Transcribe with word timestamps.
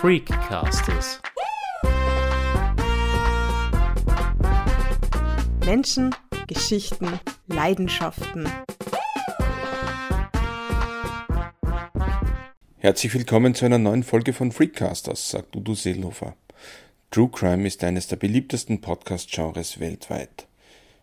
Freakcasters. 0.00 1.20
Menschen, 5.66 6.14
Geschichten, 6.46 7.20
Leidenschaften. 7.48 8.48
Herzlich 12.78 13.12
willkommen 13.12 13.54
zu 13.54 13.66
einer 13.66 13.76
neuen 13.76 14.02
Folge 14.02 14.32
von 14.32 14.52
Freakcasters, 14.52 15.28
sagt 15.28 15.54
Udo 15.54 15.74
Seelhofer. 15.74 16.34
True 17.10 17.28
Crime 17.30 17.66
ist 17.66 17.84
eines 17.84 18.06
der 18.06 18.16
beliebtesten 18.16 18.80
Podcast-Genres 18.80 19.80
weltweit. 19.80 20.46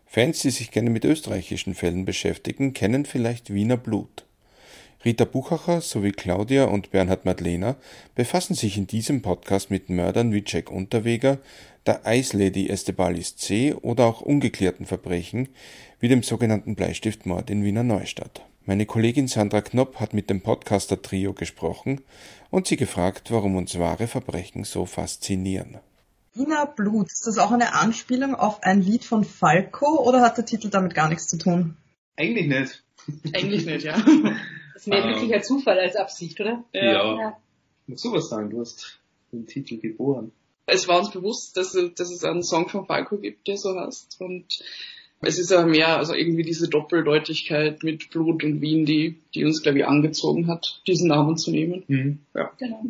Fans, 0.06 0.40
die 0.40 0.50
sich 0.50 0.72
gerne 0.72 0.90
mit 0.90 1.04
österreichischen 1.04 1.76
Fällen 1.76 2.04
beschäftigen, 2.04 2.72
kennen 2.72 3.04
vielleicht 3.04 3.54
Wiener 3.54 3.76
Blut. 3.76 4.24
Rita 5.04 5.24
Buchacher 5.24 5.80
sowie 5.80 6.10
Claudia 6.10 6.64
und 6.64 6.90
Bernhard 6.90 7.24
Madlener 7.24 7.76
befassen 8.16 8.54
sich 8.54 8.76
in 8.76 8.88
diesem 8.88 9.22
Podcast 9.22 9.70
mit 9.70 9.90
Mördern 9.90 10.32
wie 10.32 10.42
Jack 10.44 10.72
Unterweger, 10.72 11.38
der 11.86 12.04
Eislady 12.04 12.68
Estebalis 12.68 13.36
C. 13.36 13.74
oder 13.74 14.06
auch 14.06 14.20
ungeklärten 14.20 14.86
Verbrechen 14.86 15.48
wie 16.00 16.08
dem 16.08 16.24
sogenannten 16.24 16.74
Bleistiftmord 16.74 17.48
in 17.48 17.64
Wiener 17.64 17.84
Neustadt. 17.84 18.42
Meine 18.66 18.86
Kollegin 18.86 19.28
Sandra 19.28 19.60
Knopp 19.60 20.00
hat 20.00 20.14
mit 20.14 20.28
dem 20.28 20.40
Podcaster 20.40 21.00
Trio 21.00 21.32
gesprochen 21.32 22.00
und 22.50 22.66
sie 22.66 22.76
gefragt, 22.76 23.30
warum 23.30 23.54
uns 23.54 23.78
wahre 23.78 24.08
Verbrechen 24.08 24.64
so 24.64 24.84
faszinieren. 24.84 25.78
Wiener 26.34 26.66
Blut, 26.66 27.06
ist 27.06 27.26
das 27.26 27.38
auch 27.38 27.52
eine 27.52 27.72
Anspielung 27.74 28.34
auf 28.34 28.64
ein 28.64 28.82
Lied 28.82 29.04
von 29.04 29.24
Falco 29.24 30.02
oder 30.02 30.20
hat 30.20 30.38
der 30.38 30.44
Titel 30.44 30.70
damit 30.70 30.94
gar 30.94 31.08
nichts 31.08 31.28
zu 31.28 31.38
tun? 31.38 31.76
Eigentlich 32.16 32.48
nicht. 32.48 32.84
Eigentlich 33.32 33.64
nicht, 33.64 33.84
ja. 33.84 33.96
Das 34.78 34.86
ist 34.86 34.90
mehr 34.92 35.02
Ähm. 35.04 35.08
glücklicher 35.08 35.42
Zufall 35.42 35.80
als 35.80 35.96
Absicht, 35.96 36.40
oder? 36.40 36.62
Ja. 36.72 37.18
Ja. 37.18 37.36
Muss 37.88 38.00
sowas 38.00 38.28
sagen, 38.28 38.48
du 38.48 38.60
hast 38.60 39.00
den 39.32 39.44
Titel 39.44 39.78
geboren. 39.78 40.30
Es 40.66 40.86
war 40.86 41.00
uns 41.00 41.10
bewusst, 41.10 41.56
dass, 41.56 41.72
dass 41.72 42.12
es 42.12 42.22
einen 42.22 42.44
Song 42.44 42.68
von 42.68 42.86
Falco 42.86 43.16
gibt, 43.16 43.48
der 43.48 43.56
so 43.56 43.74
heißt. 43.74 44.20
Und 44.20 44.60
es 45.20 45.40
ist 45.40 45.50
ja 45.50 45.66
mehr, 45.66 45.96
also 45.96 46.14
irgendwie 46.14 46.44
diese 46.44 46.68
Doppeldeutigkeit 46.68 47.82
mit 47.82 48.10
Blut 48.10 48.44
und 48.44 48.60
Wien, 48.60 48.86
die, 48.86 49.18
die 49.34 49.44
uns, 49.44 49.62
glaube 49.62 49.78
ich, 49.78 49.84
angezogen 49.84 50.46
hat, 50.46 50.80
diesen 50.86 51.08
Namen 51.08 51.36
zu 51.36 51.50
nehmen. 51.50 52.24
Ja, 52.32 52.52
Genau. 52.60 52.84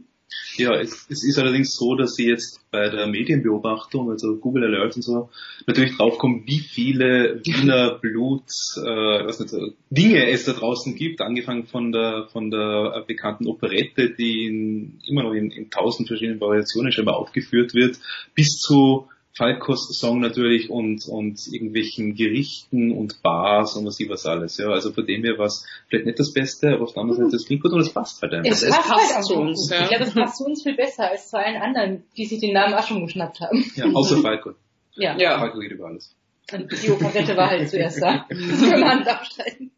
Ja 0.56 0.74
es, 0.74 1.06
es 1.08 1.24
ist 1.24 1.38
allerdings 1.38 1.74
so, 1.74 1.94
dass 1.94 2.14
sie 2.14 2.28
jetzt 2.28 2.60
bei 2.70 2.88
der 2.90 3.06
Medienbeobachtung, 3.06 4.10
also 4.10 4.36
Google 4.36 4.64
Alert 4.64 4.96
und 4.96 5.02
so, 5.02 5.30
natürlich 5.66 5.96
draufkommen, 5.96 6.42
wie 6.46 6.58
viele 6.58 7.40
Wiener 7.44 7.98
Blut, 7.98 8.44
äh, 8.76 9.26
was 9.26 9.40
nicht, 9.40 9.54
Dinge 9.90 10.30
es 10.30 10.44
da 10.44 10.52
draußen 10.52 10.94
gibt, 10.96 11.20
angefangen 11.20 11.64
von 11.64 11.92
der 11.92 12.28
von 12.32 12.50
der 12.50 13.04
bekannten 13.06 13.46
Operette, 13.46 14.10
die 14.10 14.46
in, 14.46 15.00
immer 15.06 15.22
noch 15.22 15.32
in 15.32 15.70
tausend 15.70 16.08
verschiedenen 16.08 16.40
Variationen 16.40 16.92
scheinbar 16.92 17.16
aufgeführt 17.16 17.74
wird, 17.74 17.98
bis 18.34 18.58
zu 18.58 19.08
Falkos 19.38 19.96
Song 19.96 20.18
natürlich 20.18 20.68
und, 20.68 21.06
und 21.06 21.46
irgendwelchen 21.46 22.16
Gerichten 22.16 22.90
und 22.90 23.22
Bars 23.22 23.76
und 23.76 23.86
was 23.86 24.00
ich 24.00 24.08
was 24.08 24.26
alles. 24.26 24.58
Ja, 24.58 24.66
also 24.66 24.92
von 24.92 25.06
dem 25.06 25.22
her 25.22 25.38
war 25.38 25.46
es 25.46 25.64
vielleicht 25.88 26.06
nicht 26.06 26.18
das 26.18 26.32
Beste, 26.32 26.74
aber 26.74 26.82
auf 26.82 26.92
der 26.92 27.02
anderen 27.02 27.22
Seite 27.22 27.36
das 27.36 27.46
klingt 27.46 27.62
gut 27.62 27.72
und 27.72 27.80
es 27.80 27.90
passt 27.90 28.20
halt 28.20 28.34
einfach. 28.34 28.50
Es, 28.50 28.64
es 28.64 28.74
passt, 28.74 28.88
passt 28.88 29.14
halt 29.14 29.24
zu 29.24 29.34
uns, 29.36 29.70
ja. 29.70 29.82
Ich 29.82 29.88
glaube, 29.90 30.04
es 30.04 30.14
passt 30.14 30.38
zu 30.38 30.44
uns 30.44 30.64
viel 30.64 30.74
besser 30.74 31.08
als 31.08 31.30
zu 31.30 31.38
allen 31.38 31.56
anderen, 31.56 32.02
die 32.16 32.26
sich 32.26 32.40
den 32.40 32.52
Namen 32.52 32.74
auch 32.74 32.84
schon 32.84 33.00
geschnappt 33.06 33.40
haben. 33.40 33.64
Ja, 33.76 33.86
außer 33.86 34.16
Falco. 34.22 34.54
Ja. 34.96 35.16
Ja. 35.16 35.38
Falco 35.38 35.60
geht 35.60 35.70
über 35.70 35.86
alles. 35.86 36.16
Und 36.52 36.72
die 36.82 36.90
Operette 36.90 37.36
war 37.36 37.48
halt 37.48 37.70
zuerst 37.70 38.02
da. 38.02 38.26
Das 38.30 38.70
kann 38.70 38.80
man 38.80 39.06
abstreiten. 39.06 39.70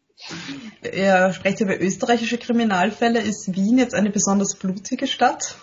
Ihr 0.83 1.33
sprecht 1.33 1.59
ja 1.59 1.67
über 1.67 1.79
österreichische 1.79 2.39
Kriminalfälle. 2.39 3.19
Ist 3.19 3.55
Wien 3.55 3.77
jetzt 3.77 3.93
eine 3.93 4.09
besonders 4.09 4.55
blutige 4.55 5.05
Stadt? 5.05 5.55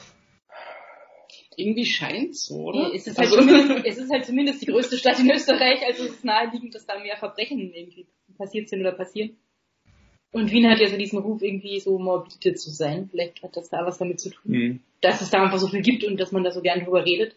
Irgendwie 1.59 1.85
scheint's 1.85 2.47
so, 2.47 2.55
oder? 2.69 2.93
Es 2.95 3.07
ist, 3.07 3.19
halt 3.19 3.29
also, 3.33 3.41
zumindest, 3.41 3.85
es 3.87 3.99
ist 3.99 4.11
halt 4.13 4.25
zumindest 4.25 4.63
die 4.63 4.67
größte 4.67 4.97
Stadt 4.97 5.19
in 5.19 5.31
Österreich, 5.31 5.85
also 5.87 6.05
es 6.05 6.11
ist 6.11 6.25
naheliegend, 6.25 6.75
dass 6.75 6.87
da 6.87 6.99
mehr 7.01 7.17
Verbrechen 7.17 7.59
irgendwie 7.75 8.07
passiert 8.37 8.69
sind 8.69 8.81
oder 8.81 8.93
passieren. 8.93 9.37
Und 10.31 10.51
Wien 10.53 10.69
hat 10.71 10.79
ja 10.79 10.89
so 10.89 10.97
diesen 10.97 11.19
Ruf, 11.19 11.43
irgendwie 11.43 11.81
so 11.81 11.99
morbide 11.99 12.55
zu 12.55 12.71
sein. 12.71 13.09
Vielleicht 13.11 13.43
hat 13.43 13.57
das 13.57 13.71
da 13.71 13.79
was 13.87 13.99
damit 13.99 14.21
zu 14.21 14.31
tun, 14.31 14.53
Mhm. 14.53 14.81
dass 15.01 15.21
es 15.21 15.31
da 15.31 15.43
einfach 15.43 15.59
so 15.59 15.69
viel 15.69 15.81
gibt 15.83 16.05
und 16.05 16.19
dass 16.21 16.33
man 16.33 16.45
da 16.45 16.51
so 16.51 16.61
gern 16.63 16.85
drüber 16.85 17.05
redet. 17.05 17.35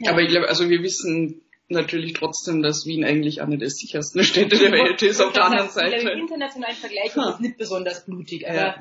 Ja. 0.00 0.10
aber 0.12 0.22
ich 0.22 0.28
glaube, 0.28 0.48
also 0.48 0.68
wir 0.68 0.82
wissen 0.82 1.40
natürlich 1.68 2.12
trotzdem, 2.14 2.62
dass 2.62 2.84
Wien 2.84 3.04
eigentlich 3.04 3.40
eine 3.42 3.58
der 3.58 3.70
sichersten 3.70 4.22
Städte 4.24 4.56
der 4.58 4.72
Welt 4.72 5.00
ist. 5.02 5.20
Auf 5.22 5.32
der 5.32 5.44
anderen 5.46 5.66
Ich 5.68 5.72
glaube, 5.74 5.94
Im 5.96 6.02
Seite. 6.02 6.18
internationalen 6.20 6.74
Vergleich 6.76 7.06
ist 7.06 7.16
es 7.16 7.40
nicht 7.40 7.56
besonders 7.56 8.04
blutig, 8.04 8.46
aber 8.48 8.56
Ja. 8.56 8.76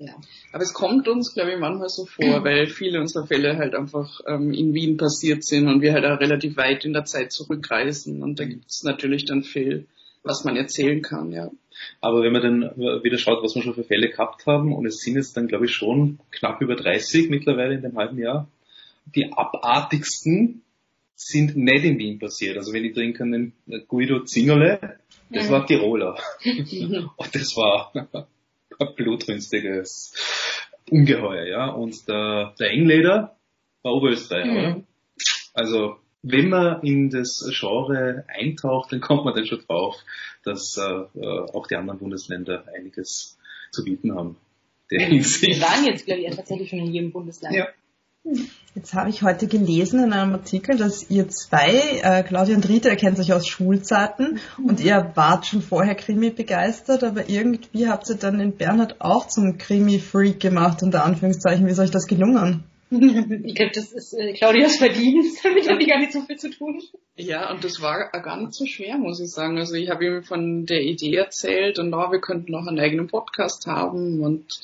Ja. 0.00 0.14
Aber 0.52 0.62
es 0.62 0.72
kommt 0.72 1.06
uns, 1.08 1.34
glaube 1.34 1.52
ich, 1.52 1.58
manchmal 1.58 1.88
so 1.88 2.06
vor, 2.06 2.24
weil 2.44 2.66
viele 2.66 3.00
unserer 3.00 3.26
Fälle 3.26 3.56
halt 3.56 3.74
einfach 3.74 4.20
ähm, 4.26 4.52
in 4.52 4.74
Wien 4.74 4.96
passiert 4.96 5.44
sind 5.44 5.68
und 5.68 5.82
wir 5.82 5.92
halt 5.92 6.04
auch 6.04 6.18
relativ 6.18 6.56
weit 6.56 6.84
in 6.84 6.92
der 6.92 7.04
Zeit 7.04 7.32
zurückreisen 7.32 8.22
und 8.22 8.40
da 8.40 8.44
gibt 8.44 8.68
es 8.68 8.82
natürlich 8.82 9.26
dann 9.26 9.42
viel, 9.44 9.86
was 10.22 10.44
man 10.44 10.56
erzählen 10.56 11.02
kann, 11.02 11.32
ja. 11.32 11.50
Aber 12.00 12.22
wenn 12.22 12.32
man 12.32 12.42
dann 12.42 12.62
wieder 13.02 13.16
schaut, 13.16 13.42
was 13.42 13.54
wir 13.54 13.62
schon 13.62 13.74
für 13.74 13.84
Fälle 13.84 14.10
gehabt 14.10 14.46
haben, 14.46 14.74
und 14.74 14.84
es 14.86 14.98
sind 14.98 15.14
jetzt 15.14 15.36
dann, 15.36 15.48
glaube 15.48 15.64
ich, 15.66 15.72
schon 15.72 16.18
knapp 16.30 16.60
über 16.60 16.76
30 16.76 17.30
mittlerweile 17.30 17.74
in 17.74 17.82
dem 17.82 17.96
halben 17.96 18.18
Jahr, 18.18 18.48
die 19.14 19.32
abartigsten 19.32 20.62
sind 21.14 21.56
nicht 21.56 21.84
in 21.84 21.98
Wien 21.98 22.18
passiert. 22.18 22.56
Also 22.56 22.72
wenn 22.72 22.84
ich 22.84 22.96
an 23.20 23.32
den 23.32 23.52
Guido 23.88 24.24
Zingerle, 24.24 24.98
das 25.30 25.48
Mhm. 25.48 25.52
war 25.52 25.66
Tiroler. 25.66 26.18
und 27.16 27.34
das 27.34 27.56
war 27.56 27.92
blutrünstiges 28.86 30.14
Ungeheuer, 30.90 31.46
ja. 31.46 31.68
Und 31.68 32.08
der, 32.08 32.54
der 32.58 32.70
Engleder 32.70 33.36
war 33.82 33.94
Oberösterreicher, 33.94 34.50
Mhm. 34.52 34.58
oder? 34.58 34.82
Also 35.54 35.96
wenn 36.22 36.48
man 36.48 36.82
in 36.82 37.10
das 37.10 37.48
Genre 37.58 38.24
eintaucht, 38.28 38.92
dann 38.92 39.00
kommt 39.00 39.24
man 39.24 39.34
dann 39.34 39.46
schon 39.46 39.64
drauf, 39.66 39.96
dass 40.44 40.76
äh, 40.76 40.82
äh, 41.18 41.40
auch 41.52 41.66
die 41.66 41.76
anderen 41.76 41.98
Bundesländer 41.98 42.64
einiges 42.76 43.38
zu 43.70 43.84
bieten 43.84 44.14
haben. 44.14 44.36
Der 44.90 45.00
Wir 45.00 45.60
waren 45.60 45.86
jetzt, 45.86 46.04
glaube 46.04 46.20
ich, 46.22 46.34
tatsächlich 46.34 46.68
schon 46.68 46.80
in 46.80 46.92
jedem 46.92 47.12
Bundesland. 47.12 47.54
Ja. 47.54 47.68
Jetzt 48.74 48.94
habe 48.94 49.10
ich 49.10 49.22
heute 49.22 49.46
gelesen 49.48 50.04
in 50.04 50.12
einem 50.12 50.34
Artikel, 50.34 50.76
dass 50.76 51.10
ihr 51.10 51.28
zwei, 51.28 52.00
äh, 52.02 52.22
Claudia 52.22 52.54
und 52.54 52.68
Rita, 52.68 52.90
ihr 52.90 52.96
kennt 52.96 53.18
euch 53.18 53.32
aus 53.32 53.48
Schulzeiten 53.48 54.38
und 54.64 54.80
ihr 54.80 55.12
wart 55.14 55.46
schon 55.46 55.62
vorher 55.62 55.94
Krimi 55.94 56.30
begeistert, 56.30 57.02
aber 57.02 57.28
irgendwie 57.28 57.88
habt 57.88 58.08
ihr 58.08 58.16
dann 58.16 58.38
den 58.38 58.56
Bernhard 58.56 59.00
auch 59.00 59.26
zum 59.26 59.58
Krimi-Freak 59.58 60.38
gemacht, 60.38 60.82
unter 60.82 61.04
Anführungszeichen. 61.04 61.66
Wie 61.66 61.70
ist 61.70 61.78
euch 61.78 61.90
das 61.90 62.06
gelungen? 62.06 62.64
Ich 62.92 63.54
glaube, 63.54 63.70
das 63.72 63.92
ist 63.92 64.14
äh, 64.14 64.32
Claudias 64.32 64.76
Verdienst, 64.76 65.38
damit 65.44 65.68
habe 65.68 65.80
ich 65.80 65.88
gar 65.88 66.00
nicht 66.00 66.12
so 66.12 66.22
viel 66.22 66.36
zu 66.36 66.50
tun. 66.50 66.82
Ja, 67.14 67.52
und 67.52 67.62
das 67.62 67.80
war 67.80 68.10
gar 68.10 68.40
nicht 68.40 68.52
so 68.52 68.66
schwer, 68.66 68.98
muss 68.98 69.20
ich 69.20 69.30
sagen. 69.30 69.58
Also 69.58 69.74
ich 69.74 69.90
habe 69.90 70.04
ihm 70.04 70.22
von 70.24 70.66
der 70.66 70.82
Idee 70.82 71.14
erzählt 71.14 71.78
und 71.78 71.90
na, 71.90 72.10
wir 72.10 72.20
könnten 72.20 72.50
noch 72.50 72.66
einen 72.66 72.80
eigenen 72.80 73.06
Podcast 73.06 73.68
haben 73.68 74.22
und 74.22 74.60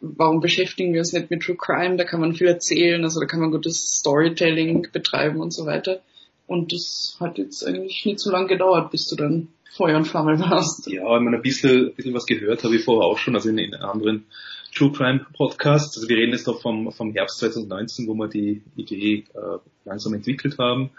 warum 0.00 0.40
beschäftigen 0.40 0.92
wir 0.92 1.00
uns 1.00 1.12
nicht 1.12 1.30
mit 1.30 1.42
True 1.42 1.56
Crime? 1.56 1.96
Da 1.96 2.04
kann 2.04 2.20
man 2.20 2.34
viel 2.34 2.46
erzählen, 2.46 3.02
also 3.04 3.20
da 3.20 3.26
kann 3.26 3.40
man 3.40 3.50
gutes 3.50 3.98
Storytelling 3.98 4.88
betreiben 4.92 5.40
und 5.40 5.52
so 5.52 5.66
weiter. 5.66 6.00
Und 6.46 6.72
das 6.72 7.16
hat 7.20 7.38
jetzt 7.38 7.66
eigentlich 7.66 8.04
nicht 8.06 8.20
so 8.20 8.30
lange 8.30 8.46
gedauert, 8.46 8.90
bis 8.90 9.06
du 9.08 9.16
dann 9.16 9.48
Feuer 9.70 9.96
und 9.96 10.06
Flamme 10.06 10.38
warst. 10.40 10.86
Ja, 10.86 11.16
ich 11.16 11.22
meine, 11.22 11.36
ein 11.36 11.42
bisschen, 11.42 11.88
ein 11.88 11.94
bisschen 11.94 12.14
was 12.14 12.26
gehört 12.26 12.64
habe 12.64 12.74
ich 12.74 12.84
vorher 12.84 13.06
auch 13.06 13.18
schon, 13.18 13.34
also 13.34 13.48
in, 13.48 13.58
in 13.58 13.74
anderen 13.74 14.26
True 14.74 14.92
Crime 14.92 15.26
Podcasts. 15.34 15.96
Also 15.96 16.08
wir 16.08 16.16
reden 16.16 16.32
jetzt 16.32 16.48
doch 16.48 16.60
vom, 16.60 16.90
vom 16.92 17.12
Herbst 17.12 17.38
2019, 17.38 18.06
wo 18.06 18.14
wir 18.14 18.28
die 18.28 18.62
Idee 18.76 19.24
äh, 19.34 19.58
langsam 19.84 20.14
entwickelt 20.14 20.58
haben. 20.58 20.90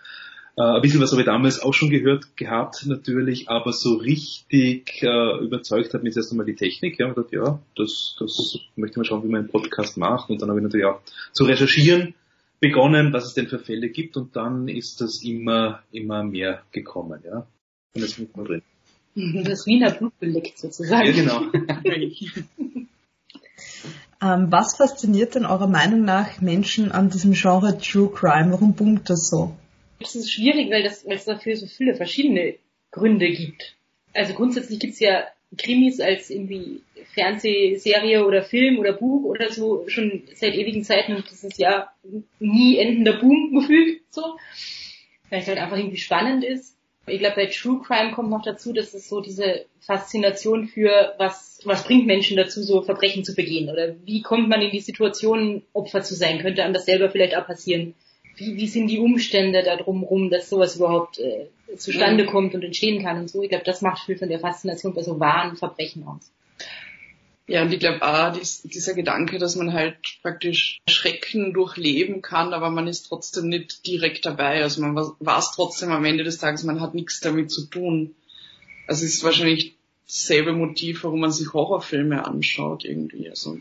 Äh, 0.59 0.75
ein 0.75 0.81
bisschen 0.81 0.99
was 0.99 1.11
habe 1.11 1.21
ich 1.21 1.25
damals 1.25 1.61
auch 1.61 1.73
schon 1.73 1.89
gehört 1.89 2.35
gehabt, 2.35 2.85
natürlich, 2.85 3.47
aber 3.47 3.71
so 3.71 3.93
richtig 3.93 5.01
äh, 5.01 5.37
überzeugt 5.41 5.93
hat 5.93 6.03
mich 6.03 6.09
jetzt 6.09 6.17
erst 6.17 6.31
einmal 6.31 6.45
die 6.45 6.55
Technik. 6.55 6.99
Ja, 6.99 7.07
und 7.07 7.15
gedacht, 7.15 7.31
ja, 7.31 7.59
das, 7.77 8.17
das 8.19 8.59
möchte 8.75 8.95
ich 8.95 8.97
mal 8.97 9.05
schauen, 9.05 9.23
wie 9.23 9.29
man 9.29 9.41
einen 9.41 9.49
Podcast 9.49 9.95
macht. 9.95 10.29
Und 10.29 10.41
dann 10.41 10.49
habe 10.49 10.59
ich 10.59 10.63
natürlich 10.63 10.85
auch 10.85 10.99
zu 11.31 11.45
recherchieren 11.45 12.13
begonnen, 12.59 13.13
was 13.13 13.23
es 13.25 13.35
denn 13.35 13.47
für 13.47 13.59
Fälle 13.59 13.87
gibt. 13.87 14.17
Und 14.17 14.35
dann 14.35 14.67
ist 14.67 14.99
das 14.99 15.23
immer, 15.23 15.81
immer 15.93 16.25
mehr 16.25 16.63
gekommen. 16.73 17.21
Ja. 17.23 17.47
Und 17.95 18.01
jetzt 18.01 18.17
bin 18.17 18.27
ich 18.29 18.35
mal 18.35 18.45
drin. 18.45 18.61
Das 19.45 19.65
Wiener 19.65 19.91
Blut 19.91 20.19
beleckt 20.19 20.59
sozusagen. 20.59 21.05
Ja, 21.05 21.11
genau. 21.13 21.41
Ähm, 24.21 24.51
was 24.51 24.75
fasziniert 24.75 25.35
denn 25.35 25.45
eurer 25.45 25.67
Meinung 25.67 26.03
nach 26.03 26.41
Menschen 26.41 26.91
an 26.91 27.09
diesem 27.09 27.31
Genre 27.31 27.77
True 27.77 28.11
Crime? 28.13 28.51
Warum 28.51 28.73
boomt 28.73 29.09
das 29.09 29.29
so? 29.29 29.55
Ist 29.99 30.31
schwierig, 30.31 30.69
weil, 30.71 30.83
das, 30.83 31.05
weil 31.05 31.17
es 31.17 31.25
dafür 31.25 31.55
so 31.57 31.67
viele 31.67 31.95
verschiedene 31.95 32.55
Gründe 32.91 33.29
gibt. 33.29 33.75
Also 34.13 34.33
grundsätzlich 34.33 34.79
gibt's 34.79 34.99
ja 34.99 35.27
Krimis 35.57 35.99
als 35.99 36.29
irgendwie 36.29 36.81
Fernsehserie 37.13 38.25
oder 38.25 38.43
Film 38.43 38.79
oder 38.79 38.93
Buch 38.93 39.25
oder 39.25 39.51
so 39.51 39.87
schon 39.87 40.23
seit 40.35 40.53
ewigen 40.53 40.83
Zeiten 40.83 41.15
und 41.15 41.25
das 41.25 41.43
ist 41.43 41.59
ja 41.59 41.91
nie 42.39 42.77
endender 42.77 43.13
Boom 43.13 43.53
gefühlt 43.59 44.01
so. 44.09 44.37
Weil 45.29 45.41
es 45.41 45.47
halt 45.47 45.59
einfach 45.59 45.77
irgendwie 45.77 45.97
spannend 45.97 46.43
ist. 46.43 46.75
Ich 47.07 47.19
glaube, 47.19 47.35
bei 47.35 47.45
True 47.47 47.81
Crime 47.85 48.11
kommt 48.11 48.29
noch 48.29 48.43
dazu, 48.43 48.71
dass 48.71 48.93
es 48.93 49.09
so 49.09 49.21
diese 49.21 49.65
Faszination 49.81 50.67
für, 50.67 51.15
was, 51.17 51.59
was 51.63 51.83
bringt 51.83 52.05
Menschen 52.05 52.37
dazu, 52.37 52.61
so 52.61 52.83
Verbrechen 52.83 53.23
zu 53.23 53.33
begehen? 53.33 53.69
Oder 53.69 53.95
wie 54.05 54.21
kommt 54.21 54.49
man 54.49 54.61
in 54.61 54.71
die 54.71 54.79
Situation, 54.79 55.63
Opfer 55.73 56.01
zu 56.01 56.13
sein? 56.13 56.39
Könnte 56.39 56.63
einem 56.63 56.73
das 56.73 56.85
selber 56.85 57.09
vielleicht 57.09 57.35
auch 57.35 57.47
passieren? 57.47 57.95
Wie, 58.39 58.55
wie 58.55 58.67
sind 58.67 58.87
die 58.87 58.99
Umstände 58.99 59.63
da 59.63 59.75
drumherum, 59.75 60.29
dass 60.29 60.49
sowas 60.49 60.77
überhaupt 60.77 61.19
äh, 61.19 61.47
zustande 61.77 62.23
Mhm. 62.23 62.27
kommt 62.27 62.55
und 62.55 62.63
entstehen 62.63 63.03
kann 63.03 63.19
und 63.19 63.29
so? 63.29 63.43
Ich 63.43 63.49
glaube, 63.49 63.65
das 63.65 63.81
macht 63.81 64.05
viel 64.05 64.17
von 64.17 64.29
der 64.29 64.39
Faszination 64.39 64.93
bei 64.93 65.03
so 65.03 65.19
wahren 65.19 65.57
Verbrechen 65.57 66.03
aus. 66.03 66.31
Ja, 67.47 67.63
und 67.63 67.73
ich 67.73 67.79
glaube 67.79 68.01
auch 68.03 68.31
dies, 68.31 68.61
dieser 68.61 68.93
Gedanke, 68.93 69.39
dass 69.39 69.55
man 69.55 69.73
halt 69.73 69.97
praktisch 70.21 70.77
Schrecken 70.87 71.51
durchleben 71.51 72.21
kann, 72.21 72.53
aber 72.53 72.69
man 72.69 72.87
ist 72.87 73.07
trotzdem 73.07 73.49
nicht 73.49 73.87
direkt 73.87 74.25
dabei. 74.25 74.61
Also 74.61 74.81
man 74.81 74.95
war 74.95 75.39
es 75.39 75.51
trotzdem 75.55 75.91
am 75.91 76.05
Ende 76.05 76.23
des 76.23 76.37
Tages, 76.37 76.63
man 76.63 76.79
hat 76.79 76.93
nichts 76.93 77.19
damit 77.21 77.49
zu 77.49 77.65
tun. 77.65 78.13
Also 78.85 79.03
es 79.03 79.15
ist 79.15 79.23
wahrscheinlich 79.23 79.75
dasselbe 80.05 80.53
Motiv, 80.53 81.03
warum 81.03 81.21
man 81.21 81.31
sich 81.31 81.51
Horrorfilme 81.53 82.25
anschaut 82.25 82.85
irgendwie. 82.85 83.29
Also 83.29 83.57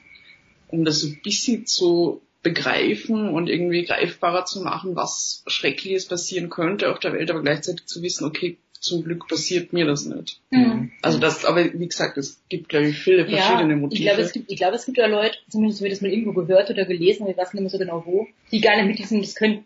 um 0.68 0.84
das 0.84 1.00
so 1.00 1.08
ein 1.08 1.20
bisschen 1.22 1.64
zu 1.64 2.20
begreifen 2.48 3.28
und 3.28 3.48
irgendwie 3.48 3.84
greifbarer 3.84 4.44
zu 4.44 4.62
machen, 4.62 4.96
was 4.96 5.42
Schreckliches 5.46 6.06
passieren 6.06 6.50
könnte 6.50 6.90
auf 6.90 6.98
der 6.98 7.12
Welt, 7.12 7.30
aber 7.30 7.42
gleichzeitig 7.42 7.86
zu 7.86 8.02
wissen, 8.02 8.24
okay, 8.24 8.58
zum 8.80 9.02
Glück 9.02 9.26
passiert 9.28 9.72
mir 9.72 9.86
das 9.86 10.06
nicht. 10.06 10.40
Mhm. 10.50 10.92
Also 11.02 11.18
das, 11.18 11.44
aber 11.44 11.64
wie 11.72 11.88
gesagt, 11.88 12.16
es 12.16 12.40
gibt, 12.48 12.68
glaube 12.68 12.86
ich, 12.86 12.98
viele 12.98 13.26
verschiedene 13.26 13.74
ja, 13.74 13.76
Motive. 13.76 14.00
Ich 14.00 14.08
glaube, 14.08 14.22
es 14.22 14.32
gibt, 14.32 14.50
ich 14.50 14.56
glaube, 14.56 14.76
es 14.76 14.86
gibt 14.86 14.98
ja 14.98 15.06
Leute, 15.06 15.36
zumindest 15.48 15.80
habe 15.80 15.88
ich 15.88 15.94
das 15.94 16.00
mal 16.00 16.12
irgendwo 16.12 16.32
gehört 16.32 16.70
oder 16.70 16.84
gelesen, 16.84 17.26
ich 17.28 17.36
weiß 17.36 17.54
nicht 17.54 17.62
mehr 17.62 17.70
so 17.70 17.78
genau 17.78 18.04
wo, 18.06 18.26
die 18.52 18.60
gar 18.60 18.76
nicht 18.76 18.86
mit 18.86 18.98
diesem, 18.98 19.20
das 19.20 19.34
könnte, 19.34 19.64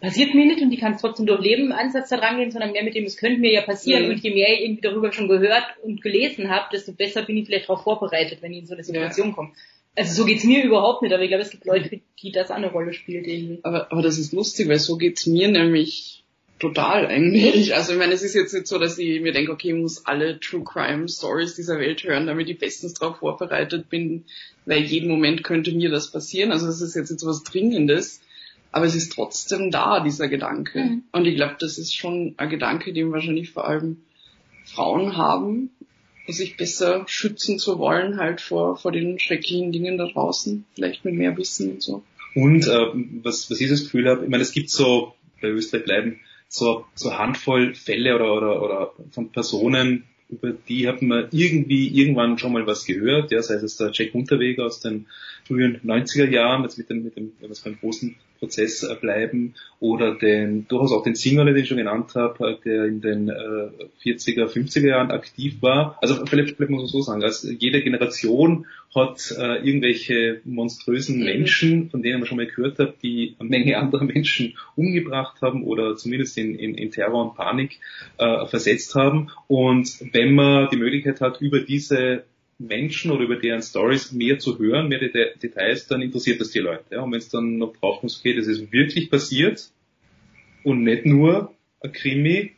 passiert 0.00 0.34
mir 0.34 0.44
nicht 0.46 0.60
und 0.60 0.70
die 0.70 0.76
kann 0.76 0.92
es 0.92 1.00
trotzdem 1.00 1.26
durchleben, 1.26 1.72
Ansatz 1.72 2.10
da 2.10 2.18
dran 2.18 2.36
gehen, 2.36 2.50
sondern 2.50 2.72
mehr 2.72 2.84
mit 2.84 2.94
dem, 2.94 3.04
es 3.04 3.16
könnte 3.16 3.40
mir 3.40 3.52
ja 3.52 3.62
passieren 3.62 4.04
Mhm. 4.04 4.10
und 4.10 4.22
je 4.22 4.30
mehr 4.30 4.52
ich 4.52 4.60
irgendwie 4.62 4.82
darüber 4.82 5.10
schon 5.10 5.28
gehört 5.28 5.64
und 5.82 6.02
gelesen 6.02 6.50
habe, 6.50 6.66
desto 6.72 6.92
besser 6.92 7.22
bin 7.22 7.38
ich 7.38 7.46
vielleicht 7.46 7.68
darauf 7.68 7.82
vorbereitet, 7.82 8.42
wenn 8.42 8.52
ich 8.52 8.60
in 8.60 8.66
so 8.66 8.74
eine 8.74 8.84
Situation 8.84 9.32
komme. 9.32 9.52
Also 9.96 10.22
so 10.22 10.24
geht's 10.24 10.44
mir 10.44 10.64
überhaupt 10.64 11.02
nicht, 11.02 11.12
aber 11.12 11.22
ich 11.22 11.28
glaube, 11.28 11.42
es 11.42 11.50
gibt 11.50 11.64
Leute, 11.66 12.00
die 12.22 12.32
das 12.32 12.50
eine 12.50 12.70
Rolle 12.70 12.92
spielt 12.92 13.26
irgendwie. 13.26 13.60
Aber, 13.62 13.90
aber 13.90 14.02
das 14.02 14.18
ist 14.18 14.32
lustig, 14.32 14.68
weil 14.68 14.78
so 14.78 14.96
geht's 14.96 15.26
mir 15.26 15.48
nämlich 15.48 16.24
total 16.60 17.06
eigentlich. 17.06 17.74
Also 17.74 17.92
ich 17.92 17.98
meine, 17.98 18.12
es 18.12 18.22
ist 18.22 18.34
jetzt 18.34 18.52
nicht 18.52 18.66
so, 18.66 18.78
dass 18.78 18.98
ich 18.98 19.20
mir 19.20 19.32
denke, 19.32 19.50
okay, 19.50 19.68
ich 19.68 19.74
muss 19.74 20.06
alle 20.06 20.38
True 20.38 20.62
Crime 20.62 21.08
Stories 21.08 21.56
dieser 21.56 21.78
Welt 21.78 22.04
hören, 22.04 22.26
damit 22.26 22.48
ich 22.48 22.58
bestens 22.58 22.94
darauf 22.94 23.16
vorbereitet 23.16 23.88
bin, 23.88 24.24
weil 24.66 24.82
jeden 24.82 25.08
Moment 25.08 25.42
könnte 25.42 25.72
mir 25.72 25.90
das 25.90 26.12
passieren. 26.12 26.52
Also 26.52 26.68
es 26.68 26.80
ist 26.80 26.94
jetzt 26.94 27.10
nicht 27.10 27.20
so 27.20 27.26
was 27.26 27.42
Dringendes, 27.42 28.20
aber 28.70 28.84
es 28.84 28.94
ist 28.94 29.12
trotzdem 29.12 29.70
da, 29.70 30.00
dieser 30.00 30.28
Gedanke. 30.28 30.78
Mhm. 30.78 31.02
Und 31.10 31.26
ich 31.26 31.34
glaube, 31.34 31.56
das 31.58 31.78
ist 31.78 31.96
schon 31.96 32.34
ein 32.36 32.50
Gedanke, 32.50 32.92
den 32.92 33.10
wahrscheinlich 33.10 33.50
vor 33.50 33.66
allem 33.66 34.02
Frauen 34.64 35.16
haben, 35.16 35.70
sich 36.26 36.56
besser 36.56 37.04
schützen 37.06 37.58
zu 37.58 37.78
wollen, 37.78 38.18
halt 38.18 38.40
vor, 38.40 38.76
vor 38.76 38.92
den 38.92 39.18
schrecklichen 39.18 39.72
Dingen 39.72 39.98
da 39.98 40.06
draußen, 40.06 40.64
vielleicht 40.74 41.04
mit 41.04 41.14
mehr 41.14 41.36
Wissen 41.36 41.72
und 41.72 41.82
so. 41.82 42.02
Und 42.34 42.66
äh, 42.66 42.86
was, 43.22 43.50
was 43.50 43.60
ich 43.60 43.68
das 43.68 43.84
Gefühl 43.84 44.08
habe, 44.08 44.24
ich 44.24 44.30
meine, 44.30 44.42
es 44.42 44.52
gibt 44.52 44.70
so, 44.70 45.14
bei 45.40 45.48
Österreich 45.48 45.84
bleiben, 45.84 46.20
so, 46.48 46.84
so 46.94 47.16
Handvoll 47.16 47.74
Fälle 47.74 48.14
oder, 48.14 48.36
oder, 48.36 48.62
oder 48.62 48.92
von 49.10 49.30
Personen, 49.30 50.04
über 50.28 50.52
die 50.52 50.86
hat 50.86 51.02
man 51.02 51.28
irgendwie 51.32 51.88
irgendwann 51.88 52.38
schon 52.38 52.52
mal 52.52 52.66
was 52.66 52.84
gehört, 52.84 53.32
ja, 53.32 53.42
sei 53.42 53.54
es 53.54 53.76
der 53.76 53.90
Jack 53.92 54.14
Unterweger 54.14 54.64
aus 54.64 54.80
den 54.80 55.06
frühen 55.44 55.80
90er 55.84 56.28
Jahren, 56.28 56.62
jetzt 56.62 56.78
mit 56.78 56.88
dem, 56.88 57.02
mit 57.02 57.16
dem, 57.16 57.32
es 57.50 57.60
beim 57.60 57.78
großen 57.78 58.14
Prozess 58.40 58.82
äh, 58.82 58.96
bleiben, 58.96 59.54
oder 59.78 60.14
den, 60.14 60.66
durchaus 60.68 60.92
auch 60.92 61.04
den 61.04 61.14
Singerle, 61.14 61.54
den 61.54 61.62
ich 61.62 61.68
schon 61.68 61.78
genannt 61.78 62.14
habe, 62.14 62.50
äh, 62.50 62.56
der 62.64 62.84
in 62.86 63.00
den 63.00 63.28
äh, 63.28 63.70
40er, 64.02 64.46
50er 64.46 64.88
Jahren 64.88 65.10
aktiv 65.10 65.56
war. 65.60 65.98
Also 66.02 66.26
vielleicht, 66.26 66.56
vielleicht 66.56 66.70
muss 66.70 66.82
man 66.82 66.88
so 66.88 67.00
sagen, 67.02 67.22
also 67.22 67.50
jede 67.50 67.80
Generation 67.80 68.66
hat 68.94 69.32
äh, 69.38 69.64
irgendwelche 69.64 70.40
monströsen 70.44 71.20
Mhm. 71.20 71.24
Menschen, 71.24 71.90
von 71.90 72.02
denen 72.02 72.20
man 72.20 72.26
schon 72.26 72.36
mal 72.36 72.46
gehört 72.46 72.78
hat, 72.78 73.02
die 73.02 73.36
eine 73.38 73.48
Menge 73.48 73.78
anderer 73.78 74.04
Menschen 74.04 74.56
umgebracht 74.76 75.40
haben 75.42 75.64
oder 75.64 75.96
zumindest 75.96 76.36
in, 76.38 76.54
in, 76.54 76.74
in 76.74 76.90
Terror 76.90 77.24
und 77.24 77.36
Panik 77.36 77.78
äh, 78.18 78.46
versetzt 78.46 78.94
haben. 78.94 79.30
Und 79.46 80.12
wenn 80.12 80.34
man 80.34 80.68
die 80.70 80.76
Möglichkeit 80.76 81.20
hat, 81.20 81.40
über 81.40 81.60
diese 81.60 82.24
Menschen 82.60 83.10
oder 83.10 83.24
über 83.24 83.36
deren 83.36 83.62
Stories 83.62 84.12
mehr 84.12 84.38
zu 84.38 84.58
hören, 84.58 84.88
mehr 84.88 84.98
Deta 84.98 85.36
Details, 85.42 85.86
dann 85.86 86.02
interessiert 86.02 86.40
das 86.40 86.50
die 86.50 86.58
Leute. 86.58 86.84
Ja? 86.90 87.00
Und 87.00 87.12
wenn 87.12 87.18
es 87.18 87.30
dann 87.30 87.56
noch 87.56 87.74
drauf 87.76 88.02
muss, 88.02 88.18
okay, 88.20 88.34
das 88.34 88.46
ist 88.46 88.70
wirklich 88.70 89.10
passiert 89.10 89.70
und 90.62 90.84
nicht 90.84 91.06
nur 91.06 91.54
ein 91.80 91.92
Krimi, 91.92 92.52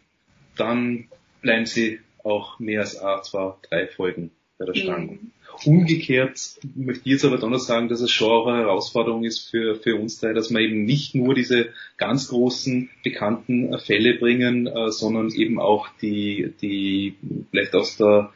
dann 0.56 1.08
bleiben 1.40 1.66
sie 1.66 2.00
auch 2.24 2.58
mehr 2.58 2.80
als 2.80 3.00
A, 3.00 3.22
zwei, 3.22 3.54
drei 3.68 3.86
Folgen 3.86 4.32
bei 4.58 4.66
der 4.66 4.74
Stange. 4.74 5.18
Umgekehrt 5.64 6.58
möchte 6.74 7.02
ich 7.04 7.12
jetzt 7.12 7.24
aber 7.24 7.36
dann 7.36 7.50
noch 7.50 7.58
sagen, 7.58 7.88
dass 7.88 8.00
es 8.00 8.10
schon 8.10 8.48
eine 8.48 8.62
Herausforderung 8.62 9.22
ist 9.22 9.50
für, 9.50 9.76
für 9.76 9.96
uns 9.96 10.18
drei, 10.18 10.32
dass 10.32 10.50
wir 10.50 10.60
eben 10.60 10.84
nicht 10.84 11.14
nur 11.14 11.34
diese 11.34 11.68
ganz 11.96 12.28
großen 12.28 12.90
bekannten 13.04 13.78
Fälle 13.78 14.14
bringen, 14.18 14.66
äh, 14.66 14.90
sondern 14.90 15.30
eben 15.30 15.60
auch 15.60 15.88
die, 16.00 16.54
die 16.60 17.14
vielleicht 17.50 17.74
aus 17.74 17.98
der 17.98 18.32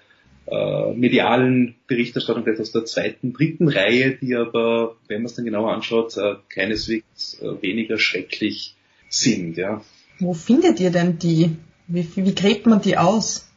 äh, 0.47 0.93
medialen 0.95 1.75
Berichterstattung, 1.87 2.45
vielleicht 2.45 2.61
aus 2.61 2.73
der 2.73 2.85
zweiten, 2.85 3.33
dritten 3.33 3.69
Reihe, 3.69 4.17
die 4.17 4.35
aber, 4.37 4.97
wenn 5.09 5.23
man 5.23 5.27
es 5.27 5.35
dann 5.35 5.45
genauer 5.45 5.73
anschaut, 5.73 6.17
äh, 6.17 6.37
keineswegs 6.49 7.41
äh, 7.41 7.63
weniger 7.63 7.99
schrecklich 7.99 8.77
sind. 9.09 9.57
Ja, 9.57 9.83
Wo 10.19 10.35
findet 10.35 10.81
ihr 10.81 10.91
denn 10.91 11.19
die? 11.19 11.57
Wie, 11.89 12.09
wie 12.15 12.35
gräbt 12.35 12.67
man 12.67 12.81
die 12.81 12.97
aus? 12.97 13.49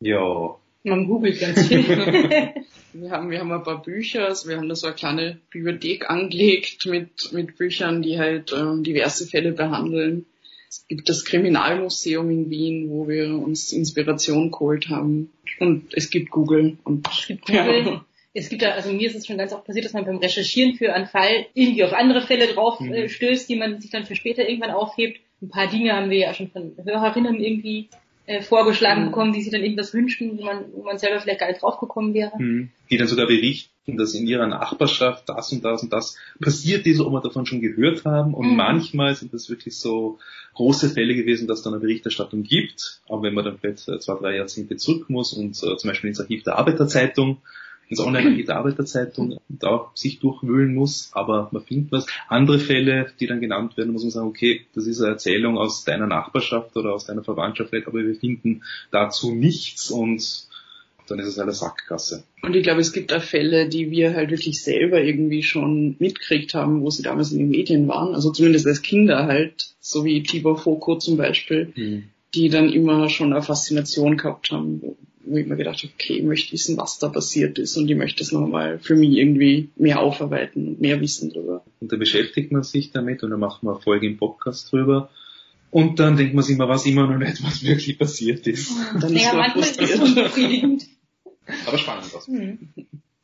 ja 0.00 0.56
Man 0.84 1.06
googelt 1.06 1.40
ganz 1.40 1.66
viel. 1.68 1.84
Wir 2.94 3.10
haben, 3.10 3.30
wir 3.30 3.40
haben 3.40 3.50
ein 3.50 3.62
paar 3.62 3.80
Bücher, 3.80 4.26
also 4.26 4.50
wir 4.50 4.58
haben 4.58 4.68
da 4.68 4.74
so 4.74 4.86
eine 4.86 4.94
kleine 4.94 5.38
Bibliothek 5.50 6.10
angelegt 6.10 6.84
mit, 6.84 7.32
mit 7.32 7.56
Büchern, 7.56 8.02
die 8.02 8.18
halt 8.18 8.52
ähm, 8.52 8.84
diverse 8.84 9.26
Fälle 9.26 9.52
behandeln. 9.52 10.26
Es 10.72 10.86
gibt 10.88 11.06
das 11.10 11.26
Kriminalmuseum 11.26 12.30
in 12.30 12.48
Wien, 12.48 12.88
wo 12.88 13.06
wir 13.06 13.28
uns 13.34 13.72
Inspiration 13.72 14.50
geholt 14.50 14.88
haben. 14.88 15.30
Und 15.60 15.92
es 15.92 16.08
gibt 16.08 16.30
Google 16.30 16.78
und 16.84 17.06
Es 17.06 17.26
gibt 17.26 17.44
Google. 17.46 18.00
Es 18.32 18.48
gibt 18.48 18.62
da, 18.62 18.70
also 18.70 18.90
mir 18.90 19.06
ist 19.06 19.14
es 19.14 19.26
schon 19.26 19.36
ganz 19.36 19.52
oft 19.52 19.66
passiert, 19.66 19.84
dass 19.84 19.92
man 19.92 20.06
beim 20.06 20.16
Recherchieren 20.16 20.72
für 20.76 20.94
einen 20.94 21.06
Fall 21.06 21.44
irgendwie 21.52 21.84
auf 21.84 21.92
andere 21.92 22.22
Fälle 22.22 22.46
drauf 22.46 22.80
Mhm. 22.80 22.90
äh, 22.94 23.08
stößt, 23.10 23.46
die 23.50 23.56
man 23.56 23.82
sich 23.82 23.90
dann 23.90 24.06
für 24.06 24.16
später 24.16 24.48
irgendwann 24.48 24.70
aufhebt. 24.70 25.20
Ein 25.42 25.50
paar 25.50 25.66
Dinge 25.68 25.92
haben 25.92 26.08
wir 26.08 26.16
ja 26.16 26.32
schon 26.32 26.48
von 26.48 26.74
Hörerinnen 26.82 27.38
irgendwie 27.38 27.90
äh, 28.26 28.40
vorgeschlagen 28.42 29.02
Mhm. 29.02 29.06
bekommen, 29.06 29.32
die 29.32 29.42
sich 29.42 29.50
dann 29.52 29.62
irgendwas 29.62 29.92
wünschen, 29.94 30.38
wo 30.38 30.44
man, 30.44 30.64
wo 30.72 30.82
man 30.84 30.98
selber 30.98 31.20
vielleicht 31.20 31.40
gar 31.40 31.48
nicht 31.48 31.62
draufgekommen 31.62 32.14
wäre. 32.14 32.32
Mhm. 32.38 32.70
die 32.90 32.98
dann 32.98 33.08
sogar 33.08 33.26
berichten, 33.26 33.96
dass 33.96 34.12
in 34.14 34.26
ihrer 34.26 34.46
Nachbarschaft 34.46 35.26
das 35.26 35.50
und 35.50 35.64
das 35.64 35.82
und 35.82 35.92
das 35.94 36.16
passiert 36.40 36.86
ist, 36.86 37.00
ob 37.00 37.10
wir 37.10 37.22
davon 37.22 37.46
schon 37.46 37.62
gehört 37.62 38.04
haben. 38.04 38.34
Und 38.34 38.50
Mhm. 38.50 38.56
manchmal 38.56 39.14
sind 39.14 39.32
das 39.32 39.48
wirklich 39.48 39.78
so 39.78 40.18
große 40.54 40.90
Fälle 40.90 41.14
gewesen, 41.14 41.48
dass 41.48 41.58
es 41.60 41.64
dann 41.64 41.72
eine 41.72 41.80
Berichterstattung 41.80 42.42
gibt. 42.42 43.00
Aber 43.08 43.22
wenn 43.22 43.32
man 43.32 43.44
dann 43.46 43.58
vielleicht 43.58 43.88
äh, 43.88 43.98
zwei, 43.98 44.14
drei 44.18 44.36
Jahrzehnte 44.36 44.76
zurück 44.76 45.08
muss 45.08 45.32
und 45.32 45.52
äh, 45.62 45.76
zum 45.78 45.88
Beispiel 45.88 46.08
ins 46.08 46.20
Archiv 46.20 46.42
der 46.42 46.58
Arbeiterzeitung, 46.58 47.38
ins 47.88 48.00
Online-Archiv 48.00 48.46
der 48.46 48.56
Arbeiterzeitung, 48.56 49.38
da 49.48 49.90
sich 49.94 50.18
durchwühlen 50.18 50.74
muss, 50.74 51.10
aber 51.12 51.48
man 51.52 51.62
findet 51.62 51.92
was. 51.92 52.06
Andere 52.28 52.58
Fälle, 52.58 53.12
die 53.20 53.26
dann 53.26 53.40
genannt 53.40 53.76
werden, 53.76 53.92
muss 53.92 54.02
man 54.02 54.10
sagen, 54.10 54.28
okay, 54.28 54.62
das 54.74 54.86
ist 54.86 55.00
eine 55.00 55.12
Erzählung 55.12 55.58
aus 55.58 55.84
deiner 55.84 56.06
Nachbarschaft 56.06 56.76
oder 56.76 56.94
aus 56.94 57.06
deiner 57.06 57.22
Verwandtschaft, 57.22 57.72
aber 57.86 57.98
wir 57.98 58.14
finden 58.14 58.62
dazu 58.90 59.32
nichts 59.32 59.90
und 59.90 60.48
dann 61.06 61.18
ist 61.18 61.26
es 61.26 61.38
eine 61.38 61.52
Sackgasse. 61.52 62.24
Und 62.42 62.56
ich 62.56 62.62
glaube, 62.62 62.80
es 62.80 62.92
gibt 62.92 63.12
auch 63.12 63.22
Fälle, 63.22 63.68
die 63.68 63.90
wir 63.90 64.14
halt 64.14 64.30
wirklich 64.30 64.62
selber 64.62 65.02
irgendwie 65.02 65.42
schon 65.42 65.96
mitgekriegt 65.98 66.54
haben, 66.54 66.82
wo 66.82 66.90
sie 66.90 67.02
damals 67.02 67.32
in 67.32 67.38
den 67.38 67.50
Medien 67.50 67.88
waren. 67.88 68.14
Also 68.14 68.30
zumindest 68.30 68.66
als 68.66 68.82
Kinder 68.82 69.26
halt, 69.26 69.74
so 69.80 70.04
wie 70.04 70.22
Tibor 70.22 70.58
Foko 70.58 70.96
zum 70.96 71.16
Beispiel, 71.16 71.72
die 72.34 72.48
dann 72.48 72.72
immer 72.72 73.08
schon 73.08 73.32
eine 73.32 73.42
Faszination 73.42 74.16
gehabt 74.16 74.50
haben, 74.50 74.80
wo, 75.24 75.36
ich 75.36 75.46
mir 75.46 75.56
gedacht 75.56 75.82
habe, 75.82 75.92
okay, 75.94 76.14
ich 76.18 76.22
möchte 76.24 76.52
wissen, 76.52 76.76
was 76.76 76.98
da 76.98 77.08
passiert 77.08 77.58
ist 77.58 77.76
und 77.76 77.90
ich 77.90 77.96
möchte 77.96 78.22
es 78.22 78.32
nochmal 78.32 78.78
für 78.78 78.96
mich 78.96 79.10
irgendwie 79.16 79.70
mehr 79.76 80.00
aufarbeiten 80.00 80.68
und 80.68 80.80
mehr 80.80 81.00
wissen 81.00 81.30
drüber. 81.30 81.64
Und 81.80 81.92
dann 81.92 81.98
beschäftigt 81.98 82.52
man 82.52 82.62
sich 82.62 82.90
damit 82.92 83.22
und 83.22 83.30
dann 83.30 83.40
macht 83.40 83.62
man 83.62 83.74
eine 83.74 83.82
Folge 83.82 84.06
im 84.06 84.16
Podcast 84.16 84.72
drüber. 84.72 85.10
Und 85.70 85.98
dann 86.00 86.16
denkt 86.16 86.34
man 86.34 86.44
sich 86.44 86.54
immer, 86.56 86.68
was 86.68 86.84
immer 86.84 87.06
noch 87.06 87.18
nicht, 87.18 87.42
was 87.42 87.62
wirklich 87.62 87.98
passiert 87.98 88.46
ist. 88.46 88.72
Dann 88.92 89.14
ist 89.16 89.24
Naja, 89.24 89.28
man 89.34 89.38
manchmal 89.38 89.64
ist 89.64 89.80
es 89.80 89.90
frustriert. 89.90 90.02
unbefriedigend. 90.18 90.86
Aber 91.66 91.78
spannend 91.78 92.14
aus. 92.14 92.26
Hm. 92.26 92.58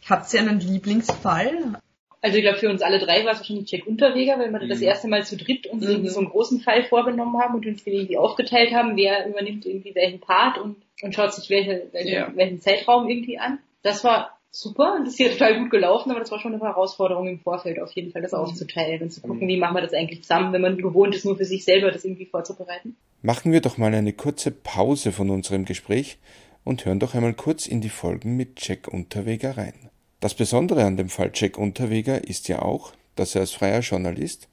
Habt 0.06 0.32
ihr 0.32 0.40
einen 0.40 0.60
Lieblingsfall? 0.60 1.78
Also 2.20 2.36
ich 2.36 2.42
glaube, 2.42 2.58
für 2.58 2.68
uns 2.68 2.82
alle 2.82 2.98
drei 2.98 3.24
war 3.24 3.32
es 3.32 3.38
wahrscheinlich 3.38 3.70
Jack 3.70 3.86
Unterweger, 3.86 4.38
weil 4.38 4.50
wir 4.50 4.66
das 4.66 4.78
Mhm. 4.80 4.84
erste 4.86 5.08
Mal 5.08 5.24
zu 5.24 5.36
dritt 5.36 5.66
uns 5.68 5.84
Mhm. 5.84 5.90
irgendwie 5.90 6.08
so 6.10 6.18
einen 6.20 6.28
großen 6.30 6.60
Fall 6.60 6.84
vorgenommen 6.84 7.40
haben 7.40 7.54
und 7.54 7.66
uns 7.66 7.86
irgendwie 7.86 8.16
aufgeteilt 8.18 8.72
haben, 8.72 8.96
wer 8.96 9.28
übernimmt 9.28 9.64
irgendwie 9.66 9.94
welchen 9.94 10.20
Part 10.20 10.58
und, 10.58 10.76
und 11.02 11.14
schaut 11.14 11.32
sich 11.32 11.48
welche, 11.50 11.88
welche, 11.92 12.10
Ja. 12.12 12.32
welchen 12.34 12.60
Zeitraum 12.60 13.08
irgendwie 13.08 13.38
an. 13.38 13.58
Das 13.82 14.02
war 14.02 14.38
super 14.50 14.94
und 14.96 15.02
das 15.04 15.10
ist 15.14 15.18
hier 15.18 15.30
total 15.30 15.58
gut 15.60 15.70
gelaufen, 15.70 16.10
aber 16.10 16.18
das 16.20 16.32
war 16.32 16.40
schon 16.40 16.54
eine 16.54 16.62
Herausforderung 16.62 17.28
im 17.28 17.38
Vorfeld 17.38 17.78
auf 17.80 17.92
jeden 17.92 18.10
Fall, 18.10 18.22
das 18.22 18.34
aufzuteilen 18.34 19.02
und 19.02 19.12
zu 19.12 19.20
gucken, 19.20 19.46
wie 19.46 19.56
machen 19.58 19.76
wir 19.76 19.82
das 19.82 19.92
eigentlich 19.92 20.22
zusammen, 20.22 20.52
wenn 20.52 20.62
man 20.62 20.76
gewohnt 20.78 21.14
ist, 21.14 21.24
nur 21.24 21.36
für 21.36 21.44
sich 21.44 21.64
selber 21.64 21.90
das 21.92 22.04
irgendwie 22.04 22.26
vorzubereiten. 22.26 22.96
Machen 23.22 23.52
wir 23.52 23.60
doch 23.60 23.78
mal 23.78 23.94
eine 23.94 24.12
kurze 24.12 24.50
Pause 24.50 25.12
von 25.12 25.30
unserem 25.30 25.64
Gespräch 25.64 26.18
und 26.64 26.84
hören 26.84 26.98
doch 26.98 27.14
einmal 27.14 27.34
kurz 27.34 27.66
in 27.66 27.80
die 27.80 27.88
Folgen 27.90 28.36
mit 28.36 28.66
Jack 28.66 28.88
Unterweger 28.88 29.56
rein. 29.56 29.90
Das 30.20 30.34
Besondere 30.34 30.84
an 30.84 30.96
dem 30.96 31.08
Fall 31.08 31.30
Jack 31.32 31.58
Unterweger 31.58 32.26
ist 32.26 32.48
ja 32.48 32.60
auch, 32.60 32.92
dass 33.14 33.34
er 33.34 33.42
als 33.42 33.52
freier 33.52 33.80
Journalist 33.80 34.48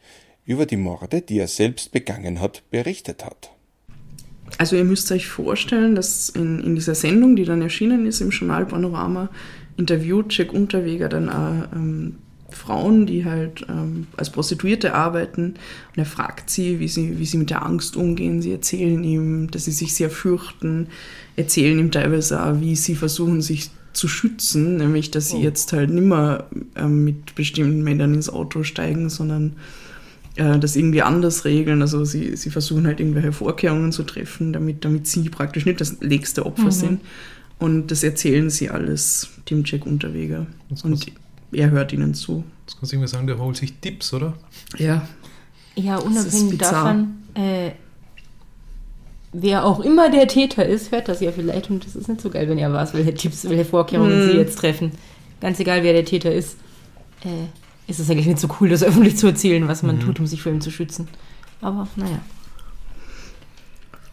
über 0.46 0.66
die 0.68 0.78
Morde, 0.78 1.22
die 1.22 1.40
er 1.40 1.48
selbst 1.48 1.92
begangen 1.92 2.40
hat, 2.40 2.64
berichtet 2.70 3.26
hat. 3.26 3.52
Also 4.60 4.76
ihr 4.76 4.84
müsst 4.84 5.12
euch 5.12 5.28
vorstellen, 5.28 5.96
dass 5.96 6.30
in, 6.30 6.64
in 6.64 6.76
dieser 6.76 6.94
Sendung, 6.94 7.36
die 7.36 7.46
dann 7.46 7.64
erschienen 7.64 8.06
ist 8.06 8.22
im 8.22 8.30
Journal 8.30 8.68
Panorama, 8.68 9.30
interviewt 9.76 10.38
Jack 10.38 10.54
Unterweger 10.54 11.10
dann 11.10 11.30
auch 11.30 11.74
ähm, 11.74 12.20
Frauen, 12.52 13.08
die 13.08 13.26
halt 13.26 13.66
ähm, 13.68 14.06
als 14.16 14.30
Prostituierte 14.30 14.94
arbeiten 14.94 15.56
und 15.56 15.98
er 15.98 16.06
fragt 16.06 16.52
sie 16.52 16.80
wie, 16.80 16.88
sie, 16.88 17.18
wie 17.18 17.26
sie 17.26 17.38
mit 17.38 17.50
der 17.50 17.66
Angst 17.66 17.98
umgehen. 17.98 18.42
Sie 18.42 18.52
erzählen 18.52 19.04
ihm, 19.04 19.50
dass 19.50 19.66
sie 19.66 19.72
sich 19.72 19.96
sehr 19.96 20.12
fürchten, 20.12 20.88
erzählen 21.36 21.80
ihm 21.80 21.92
teilweise 21.92 22.44
auch, 22.44 22.60
wie 22.62 22.76
sie 22.76 22.96
versuchen, 22.96 23.42
sich 23.42 23.72
zu 23.96 24.08
schützen, 24.08 24.78
nämlich 24.78 25.12
dass 25.12 25.30
sie 25.30 25.38
oh. 25.38 25.42
jetzt 25.42 25.74
halt 25.74 25.90
nimmer 25.90 26.46
ähm, 26.76 27.04
mit 27.04 27.36
bestimmten 27.36 27.84
Männern 27.84 28.14
ins 28.14 28.30
Auto 28.30 28.64
steigen, 28.64 29.10
sondern 29.10 29.56
äh, 30.36 30.60
das 30.60 30.76
irgendwie 30.76 31.02
anders 31.02 31.46
regeln. 31.46 31.82
Also 31.82 32.06
sie, 32.06 32.36
sie 32.36 32.50
versuchen 32.50 32.86
halt 32.86 33.00
irgendwelche 33.00 33.32
Vorkehrungen 33.32 33.92
zu 33.92 34.04
treffen, 34.04 34.54
damit, 34.54 34.86
damit 34.86 35.08
sie 35.08 35.30
praktisch 35.30 35.66
nicht 35.66 35.82
das 35.82 36.02
nächste 36.02 36.46
Opfer 36.46 36.66
mhm. 36.66 36.72
sind. 36.72 37.02
Und 37.58 37.88
das 37.88 38.04
erzählen 38.04 38.50
sie 38.50 38.70
alles 38.70 39.30
dem 39.50 39.64
Jack 39.66 39.86
Unterweger. 39.86 40.46
Und 40.84 41.06
er 41.52 41.72
hört 41.72 41.94
ihnen 41.94 42.14
zu. 42.14 42.44
Jetzt 42.66 42.78
kannst 42.78 42.92
du 42.92 42.98
irgendwie 42.98 43.10
sagen, 43.10 43.28
der 43.28 43.38
holt 43.38 43.56
sich 43.56 43.74
Tipps, 43.80 44.14
oder? 44.14 44.34
Ja. 44.78 45.08
Ja, 45.76 45.98
unabhängig 45.98 46.58
davon, 46.58 47.18
äh, 47.34 47.72
wer 49.38 49.66
auch 49.66 49.80
immer 49.80 50.10
der 50.10 50.28
Täter 50.28 50.66
ist, 50.66 50.92
hört 50.92 51.08
das 51.08 51.20
ja 51.20 51.32
vielleicht 51.32 51.70
und 51.70 51.86
das 51.86 51.96
ist 51.96 52.08
nicht 52.08 52.22
so 52.22 52.30
geil, 52.30 52.48
wenn 52.50 52.58
er 52.58 52.72
weiß, 52.72 52.94
welche 52.94 53.14
Tipps, 53.14 53.48
welche 53.50 53.66
Vorkehrungen 53.66 54.22
hm. 54.22 54.32
sie 54.32 54.38
jetzt 54.38 54.58
treffen. 54.58 54.92
Ganz 55.42 55.60
egal, 55.60 55.84
wer 55.84 55.94
der 55.94 56.06
Täter 56.06 56.34
ist, 56.34 56.58
äh, 57.24 57.48
ist 57.88 58.00
es 58.00 58.10
eigentlich 58.10 58.28
nicht 58.28 58.40
so 58.40 58.48
cool, 58.60 58.70
das 58.70 58.84
öffentlich 58.84 59.18
zu 59.18 59.28
erzählen, 59.28 59.68
was 59.68 59.84
man 59.84 59.98
mhm. 59.98 60.02
tut, 60.02 60.20
um 60.20 60.28
sich 60.28 60.42
vor 60.42 60.52
ihm 60.52 60.62
zu 60.62 60.72
schützen. 60.72 61.08
Aber 61.62 61.88
naja. 61.96 62.20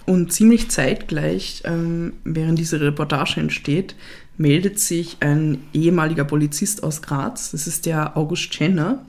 Und 0.05 0.33
ziemlich 0.33 0.69
zeitgleich, 0.71 1.63
ähm, 1.65 2.15
während 2.25 2.59
diese 2.59 2.81
Reportage 2.81 3.41
entsteht, 3.41 3.95
meldet 4.37 4.79
sich 4.79 5.19
ein 5.21 5.59
ehemaliger 5.73 6.25
Polizist 6.25 6.83
aus 6.83 7.03
Graz, 7.03 7.53
das 7.53 7.67
ist 7.67 7.87
der 7.87 8.17
August 8.17 8.53
Schenner, 8.53 9.05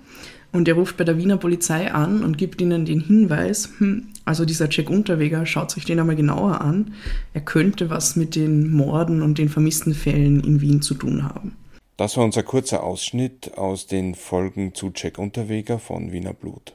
und 0.52 0.68
er 0.68 0.76
ruft 0.76 0.98
bei 0.98 1.04
der 1.04 1.18
Wiener 1.18 1.38
Polizei 1.38 1.92
an 1.92 2.24
und 2.24 2.38
gibt 2.38 2.62
ihnen 2.62 2.86
den 2.86 3.00
Hinweis, 3.00 3.70
hm, 3.80 4.10
also 4.26 4.46
dieser 4.46 4.70
Jack 4.70 4.90
Unterweger, 4.90 5.46
schaut 5.46 5.72
sich 5.72 5.86
den 5.86 6.00
einmal 6.00 6.16
genauer 6.16 6.62
an, 6.62 6.94
er 7.34 7.42
könnte 7.42 7.90
was 7.90 8.16
mit 8.16 8.36
den 8.36 8.72
Morden 8.72 9.22
und 9.22 9.38
den 9.38 9.50
vermissten 9.50 9.94
Fällen 9.94 10.44
in 10.44 10.62
Wien 10.62 10.82
zu 10.82 10.94
tun 10.94 11.24
haben. 11.24 11.58
Das 11.98 12.18
war 12.18 12.24
unser 12.24 12.44
kurzer 12.44 12.84
Ausschnitt 12.84 13.58
aus 13.58 13.86
den 13.86 14.16
Folgen 14.16 14.74
zu 14.74 14.92
Jack 14.96 15.20
Unterweger 15.20 15.78
von 15.78 16.12
Wiener 16.12 16.34
Blut. 16.34 16.74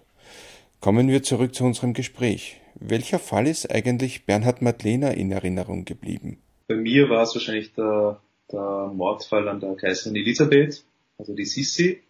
Kommen 0.81 1.09
wir 1.09 1.23
zurück 1.23 1.55
zu 1.55 1.65
unserem 1.65 1.93
Gespräch. 1.93 2.61
Welcher 2.79 3.19
Fall 3.19 3.49
ist 3.49 3.71
eigentlich 3.71 4.27
Bernhard 4.27 4.63
Madlener 4.63 5.15
in 5.15 5.33
Erinnerung 5.33 5.85
geblieben? 5.85 6.39
Bei 6.69 6.77
mir 6.77 7.09
war 7.09 7.23
es 7.23 7.35
wahrscheinlich 7.35 7.73
der, 7.73 8.21
der 8.53 8.93
Mordfall 8.95 9.49
an 9.49 9.59
der 9.59 9.75
Kaiserin 9.75 10.15
Elisabeth, 10.15 10.85
also 11.19 11.35
die 11.35 11.47
Sissi. 11.47 12.01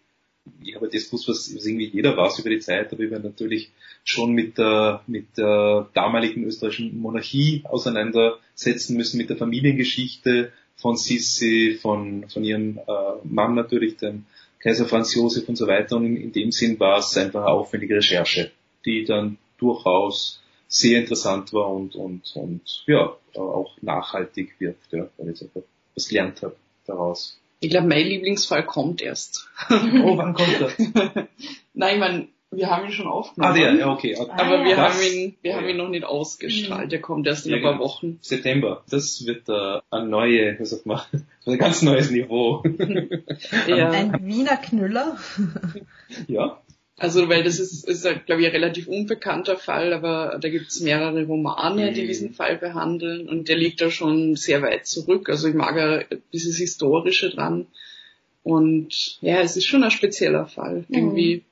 Ich 0.62 0.74
habe 0.74 0.88
das 0.88 1.06
gewusst, 1.06 1.28
was, 1.28 1.48
irgendwie 1.48 1.88
jeder 1.88 2.16
weiß 2.16 2.38
über 2.38 2.50
die 2.50 2.60
Zeit, 2.60 2.92
aber 2.92 3.02
ich 3.02 3.10
war 3.10 3.18
natürlich 3.18 3.70
schon 4.04 4.32
mit 4.32 4.58
der, 4.58 5.02
mit 5.06 5.36
der 5.36 5.88
damaligen 5.94 6.44
österreichischen 6.44 6.98
Monarchie 6.98 7.62
auseinandersetzen 7.64 8.96
müssen, 8.96 9.18
mit 9.18 9.30
der 9.30 9.36
Familiengeschichte 9.36 10.52
von 10.76 10.96
Sissi, 10.96 11.78
von, 11.80 12.28
von 12.28 12.44
ihrem 12.44 12.78
äh, 12.78 12.82
Mann 13.24 13.54
natürlich, 13.54 13.96
dem 13.96 14.26
Kaiser 14.60 14.86
Franz 14.86 15.14
Josef 15.14 15.48
und 15.48 15.56
so 15.56 15.66
weiter. 15.66 15.96
Und 15.96 16.06
in, 16.06 16.16
in 16.16 16.32
dem 16.32 16.52
Sinn 16.52 16.78
war 16.80 16.98
es 16.98 17.16
einfach 17.16 17.42
eine 17.42 17.50
aufwendige 17.50 17.96
Recherche, 17.96 18.50
die 18.84 19.04
dann 19.04 19.38
durchaus 19.58 20.40
sehr 20.68 21.00
interessant 21.00 21.52
war 21.52 21.70
und, 21.70 21.94
und, 21.96 22.36
und 22.36 22.84
ja, 22.86 23.16
auch 23.34 23.76
nachhaltig 23.80 24.54
wirkt, 24.58 24.92
ja, 24.92 25.08
weil 25.16 25.30
ich 25.30 25.42
einfach 25.42 25.62
was 25.94 26.08
gelernt 26.08 26.42
habe 26.42 26.56
daraus. 26.86 27.38
Ich 27.60 27.70
glaube, 27.70 27.88
mein 27.88 28.06
Lieblingsfall 28.06 28.64
kommt 28.64 29.02
erst. 29.02 29.48
oh, 29.70 30.16
wann 30.16 30.34
kommt 30.34 30.60
das? 30.60 30.78
Nein, 31.74 31.94
ich 31.94 32.00
meine, 32.00 32.28
wir 32.50 32.70
haben 32.70 32.86
ihn 32.86 32.92
schon 32.92 33.06
aufgenommen. 33.06 33.52
Ah, 33.52 33.56
der, 33.56 33.74
ja, 33.74 33.92
okay. 33.92 34.16
Aber 34.16 34.60
ah, 34.60 34.64
wir, 34.64 34.76
haben 34.76 35.00
ihn, 35.02 35.36
wir 35.42 35.56
haben 35.56 35.68
ihn 35.68 35.76
noch 35.76 35.88
nicht 35.88 36.04
ausgestrahlt. 36.04 36.86
Mhm. 36.86 36.90
Der 36.90 37.00
kommt 37.00 37.26
erst 37.26 37.46
in 37.46 37.52
ja, 37.52 37.56
ein 37.58 37.62
paar 37.62 37.72
genau. 37.72 37.84
Wochen. 37.84 38.18
September. 38.22 38.84
Das 38.88 39.26
wird 39.26 39.48
äh, 39.48 39.80
eine 39.90 40.08
neue, 40.08 40.58
was 40.58 40.70
sagt 40.70 40.86
man, 40.86 41.00
ein 41.46 41.58
ganz 41.58 41.82
neues 41.82 42.10
Niveau. 42.10 42.62
ja. 43.66 43.90
Ein 43.90 44.26
Wiener 44.26 44.56
Knüller. 44.56 45.16
ja. 46.26 46.60
Also, 46.98 47.28
weil 47.28 47.44
das 47.44 47.60
ist, 47.60 47.88
ist 47.88 48.02
glaube 48.26 48.42
ich, 48.42 48.48
ein 48.48 48.52
relativ 48.52 48.88
unbekannter 48.88 49.56
Fall, 49.56 49.92
aber 49.92 50.38
da 50.40 50.48
gibt 50.48 50.68
es 50.68 50.80
mehrere 50.80 51.24
Romane, 51.24 51.92
die 51.92 52.02
mhm. 52.02 52.06
diesen 52.08 52.34
Fall 52.34 52.56
behandeln 52.56 53.28
und 53.28 53.48
der 53.48 53.56
liegt 53.56 53.80
da 53.80 53.90
schon 53.90 54.34
sehr 54.34 54.62
weit 54.62 54.86
zurück. 54.86 55.28
Also 55.28 55.46
ich 55.46 55.54
mag 55.54 55.76
ja 55.76 56.02
dieses 56.32 56.56
Historische 56.56 57.30
dran. 57.30 57.66
Und 58.42 59.18
ja, 59.20 59.40
es 59.40 59.56
ist 59.56 59.66
schon 59.66 59.84
ein 59.84 59.92
spezieller 59.92 60.46
Fall. 60.46 60.84
Mhm. 60.88 60.94
Irgendwie. 60.96 61.44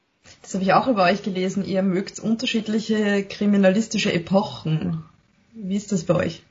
Das 0.43 0.55
habe 0.55 0.65
ich 0.65 0.73
auch 0.73 0.89
über 0.89 1.05
euch 1.05 1.23
gelesen. 1.23 1.65
Ihr 1.65 1.83
mögt 1.83 2.19
unterschiedliche 2.19 3.25
kriminalistische 3.25 4.13
Epochen. 4.13 5.05
Wie 5.55 5.77
ist 5.77 5.93
das 5.93 6.05
bei 6.05 6.17
euch? 6.17 6.43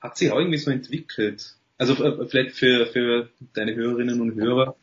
Hat 0.00 0.16
sich 0.18 0.32
auch 0.32 0.38
irgendwie 0.38 0.58
so 0.58 0.72
entwickelt. 0.72 1.54
Also 1.78 1.94
äh, 2.02 2.26
vielleicht 2.26 2.56
für, 2.56 2.86
für 2.86 3.30
deine 3.54 3.76
Hörerinnen 3.76 4.20
und 4.20 4.34
Hörer 4.34 4.74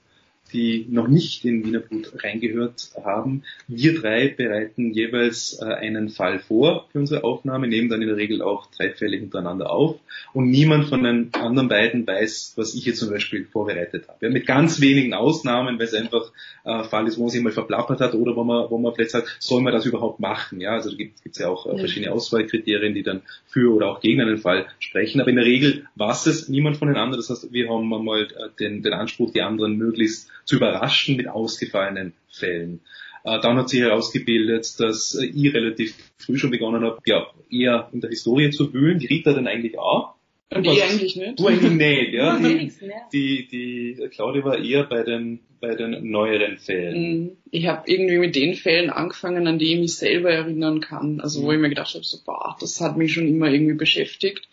die 0.54 0.86
noch 0.90 1.08
nicht 1.08 1.46
in 1.46 1.66
Wiener 1.66 1.80
Blut 1.80 2.12
reingehört 2.24 2.92
haben. 3.04 3.44
Wir 3.68 4.00
drei 4.00 4.28
bereiten 4.30 4.92
jeweils 4.94 5.60
äh, 5.62 5.66
einen 5.66 6.10
Fall 6.10 6.40
vor 6.40 6.88
für 6.92 7.00
unsere 7.00 7.24
Aufnahme, 7.24 7.68
nehmen 7.68 7.90
dann 7.90 8.02
in 8.02 8.08
der 8.08 8.18
Regel 8.18 8.42
auch 8.42 8.68
drei 8.72 8.92
Fälle 8.92 9.18
hintereinander 9.18 9.70
auf 9.70 10.00
und 10.34 10.50
niemand 10.50 10.86
von 10.86 11.04
den 11.04 11.34
anderen 11.34 11.70
beiden 11.70 12.06
weiß, 12.06 12.54
was 12.56 12.76
ich 12.76 12.86
jetzt 12.86 13.00
zum 13.00 13.10
Beispiel 13.10 13.46
vorbereitet 13.46 14.08
habe. 14.08 14.26
Ja, 14.26 14.32
mit 14.32 14.46
ganz 14.46 14.82
wenigen 14.82 15.14
Ausnahmen, 15.14 15.80
weil 15.80 15.86
es 15.86 15.94
einfach 15.94 16.32
äh, 16.64 16.84
Fall 16.84 17.08
ist, 17.08 17.18
wo 17.18 17.24
man 17.24 17.30
sich 17.30 17.42
mal 17.42 17.52
verplappert 17.52 18.02
hat 18.02 18.14
oder 18.14 18.36
wo 18.36 18.44
man, 18.44 18.70
wo 18.70 18.78
man 18.78 18.94
vielleicht 18.94 19.12
sagt, 19.12 19.38
soll 19.40 19.62
man 19.62 19.74
das 19.74 19.86
überhaupt 19.86 20.20
machen? 20.20 20.62
Ja, 20.62 20.72
also 20.72 20.90
da 20.90 20.96
gibt 20.96 21.20
es 21.24 21.38
ja 21.38 21.50
auch 21.50 21.66
äh, 21.66 21.78
verschiedene 21.78 22.12
Auswahlkriterien, 22.12 22.94
die 22.94 23.04
dann 23.04 23.22
für 23.48 23.74
oder 23.74 23.90
auch 23.90 24.02
gegen 24.02 24.22
einen 24.22 24.38
Fall 24.38 24.68
sprechen. 24.80 25.22
Aber 25.22 25.30
in 25.30 25.38
der 25.38 25.46
Regel 25.46 25.88
war 25.96 26.12
es 26.12 26.50
niemand 26.50 26.78
von 26.78 26.88
den 26.88 26.98
anderen. 26.98 27.20
Das 27.20 27.30
heißt, 27.30 27.52
wir 27.52 27.70
haben 27.70 27.88
mal 27.88 28.24
äh, 28.24 28.50
den, 28.60 28.82
den 28.84 28.94
Anspruch, 28.94 29.32
die 29.32 29.42
anderen 29.42 29.78
möglichst 29.78 30.30
zu 30.48 30.56
überraschen 30.56 31.18
mit 31.18 31.28
ausgefallenen 31.28 32.14
Fällen. 32.30 32.80
Äh, 33.24 33.40
dann 33.42 33.58
hat 33.58 33.70
sich 33.70 33.82
herausgebildet, 33.82 34.80
dass 34.80 35.14
äh, 35.16 35.26
ich 35.26 35.54
relativ 35.54 35.96
früh 36.18 36.38
schon 36.38 36.52
begonnen 36.52 36.84
habe, 36.84 36.98
ja, 37.06 37.28
eher 37.52 37.90
in 37.92 38.00
der 38.00 38.10
Historie 38.10 38.50
zu 38.50 38.74
wühlen. 38.74 39.00
Die 39.00 39.08
Rita 39.08 39.34
dann 39.34 39.48
eigentlich 39.48 39.78
auch. 39.78 40.16
Und 40.50 40.66
ich 40.66 40.82
eigentlich 40.82 41.18
nicht. 41.18 41.38
Du 41.38 41.48
eigentlich 41.48 41.74
nicht, 41.74 42.14
ja. 42.14 42.40
Die, 43.12 43.48
die, 43.48 43.48
die 43.50 44.08
Claudia 44.10 44.46
war 44.46 44.58
eher 44.58 44.86
bei 44.86 45.04
den, 45.04 45.42
bei 45.60 45.76
den 45.76 46.10
neueren 46.10 46.58
Fällen. 46.58 47.02
Mhm. 47.02 47.32
Ich 47.52 47.68
habe 47.68 47.84
irgendwie 47.86 48.18
mit 48.18 48.34
den 48.34 48.54
Fällen 48.54 48.90
angefangen, 48.90 49.46
an 49.46 49.60
die 49.60 49.74
ich 49.74 49.80
mich 49.82 49.98
selber 49.98 50.32
erinnern 50.32 50.80
kann. 50.80 51.20
Also 51.20 51.42
wo 51.42 51.48
mhm. 51.48 51.56
ich 51.56 51.60
mir 51.60 51.70
gedacht 51.70 51.94
habe, 51.94 52.06
so, 52.06 52.20
boah, 52.26 52.56
das 52.62 52.80
hat 52.80 52.96
mich 52.96 53.12
schon 53.12 53.28
immer 53.28 53.50
irgendwie 53.52 53.74
beschäftigt. 53.74 54.48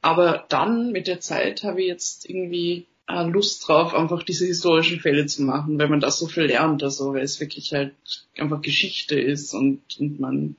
Aber 0.00 0.46
dann 0.48 0.92
mit 0.92 1.08
der 1.08 1.20
Zeit 1.20 1.62
habe 1.62 1.82
ich 1.82 1.88
jetzt 1.88 2.28
irgendwie 2.28 2.86
Lust 3.06 3.68
drauf, 3.68 3.94
einfach 3.94 4.22
diese 4.22 4.46
historischen 4.46 5.00
Fälle 5.00 5.26
zu 5.26 5.42
machen, 5.42 5.78
weil 5.78 5.88
man 5.88 6.00
da 6.00 6.10
so 6.10 6.26
viel 6.26 6.44
lernt, 6.44 6.82
also 6.82 7.12
weil 7.12 7.22
es 7.22 7.38
wirklich 7.40 7.72
halt 7.72 7.92
einfach 8.38 8.62
Geschichte 8.62 9.18
ist 9.18 9.52
und, 9.54 9.80
und 9.98 10.20
man 10.20 10.56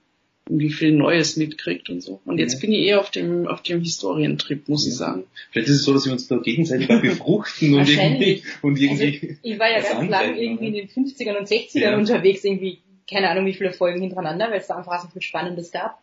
irgendwie 0.48 0.70
viel 0.70 0.92
Neues 0.92 1.38
mitkriegt 1.38 1.90
und 1.90 2.02
so. 2.02 2.22
Und 2.24 2.38
jetzt 2.38 2.56
ja. 2.56 2.60
bin 2.60 2.72
ich 2.72 2.86
eher 2.86 3.00
auf 3.00 3.10
dem, 3.10 3.48
auf 3.48 3.64
dem 3.64 3.82
Historientrip, 3.82 4.70
muss 4.70 4.86
ja. 4.86 4.92
ich 4.92 4.98
sagen. 4.98 5.24
Vielleicht 5.52 5.70
ist 5.70 5.78
es 5.78 5.84
so, 5.86 5.94
dass 5.94 6.06
wir 6.06 6.12
uns 6.12 6.28
da 6.28 6.38
gegenseitig 6.38 6.88
befruchten 7.02 7.74
und 7.74 7.90
irgendwie, 7.90 8.44
und 8.62 8.80
irgendwie. 8.80 9.30
Also 9.30 9.40
ich 9.42 9.60
war 9.60 9.72
ja 9.72 9.82
ganz 9.82 10.10
lang 10.10 10.38
irgendwie 10.38 10.68
in 10.68 10.74
den 10.74 10.88
50ern 10.88 11.38
und 11.38 11.48
60ern 11.48 11.80
ja. 11.80 11.98
unterwegs, 11.98 12.44
irgendwie, 12.44 12.78
keine 13.10 13.30
Ahnung 13.30 13.48
wie 13.48 13.54
viele 13.54 13.74
Folgen 13.74 14.02
hintereinander, 14.02 14.52
weil 14.52 14.60
es 14.60 14.68
da 14.68 14.76
einfach 14.76 15.02
so 15.02 15.08
viel 15.08 15.24
Spannendes 15.24 15.72
gab. 15.72 16.00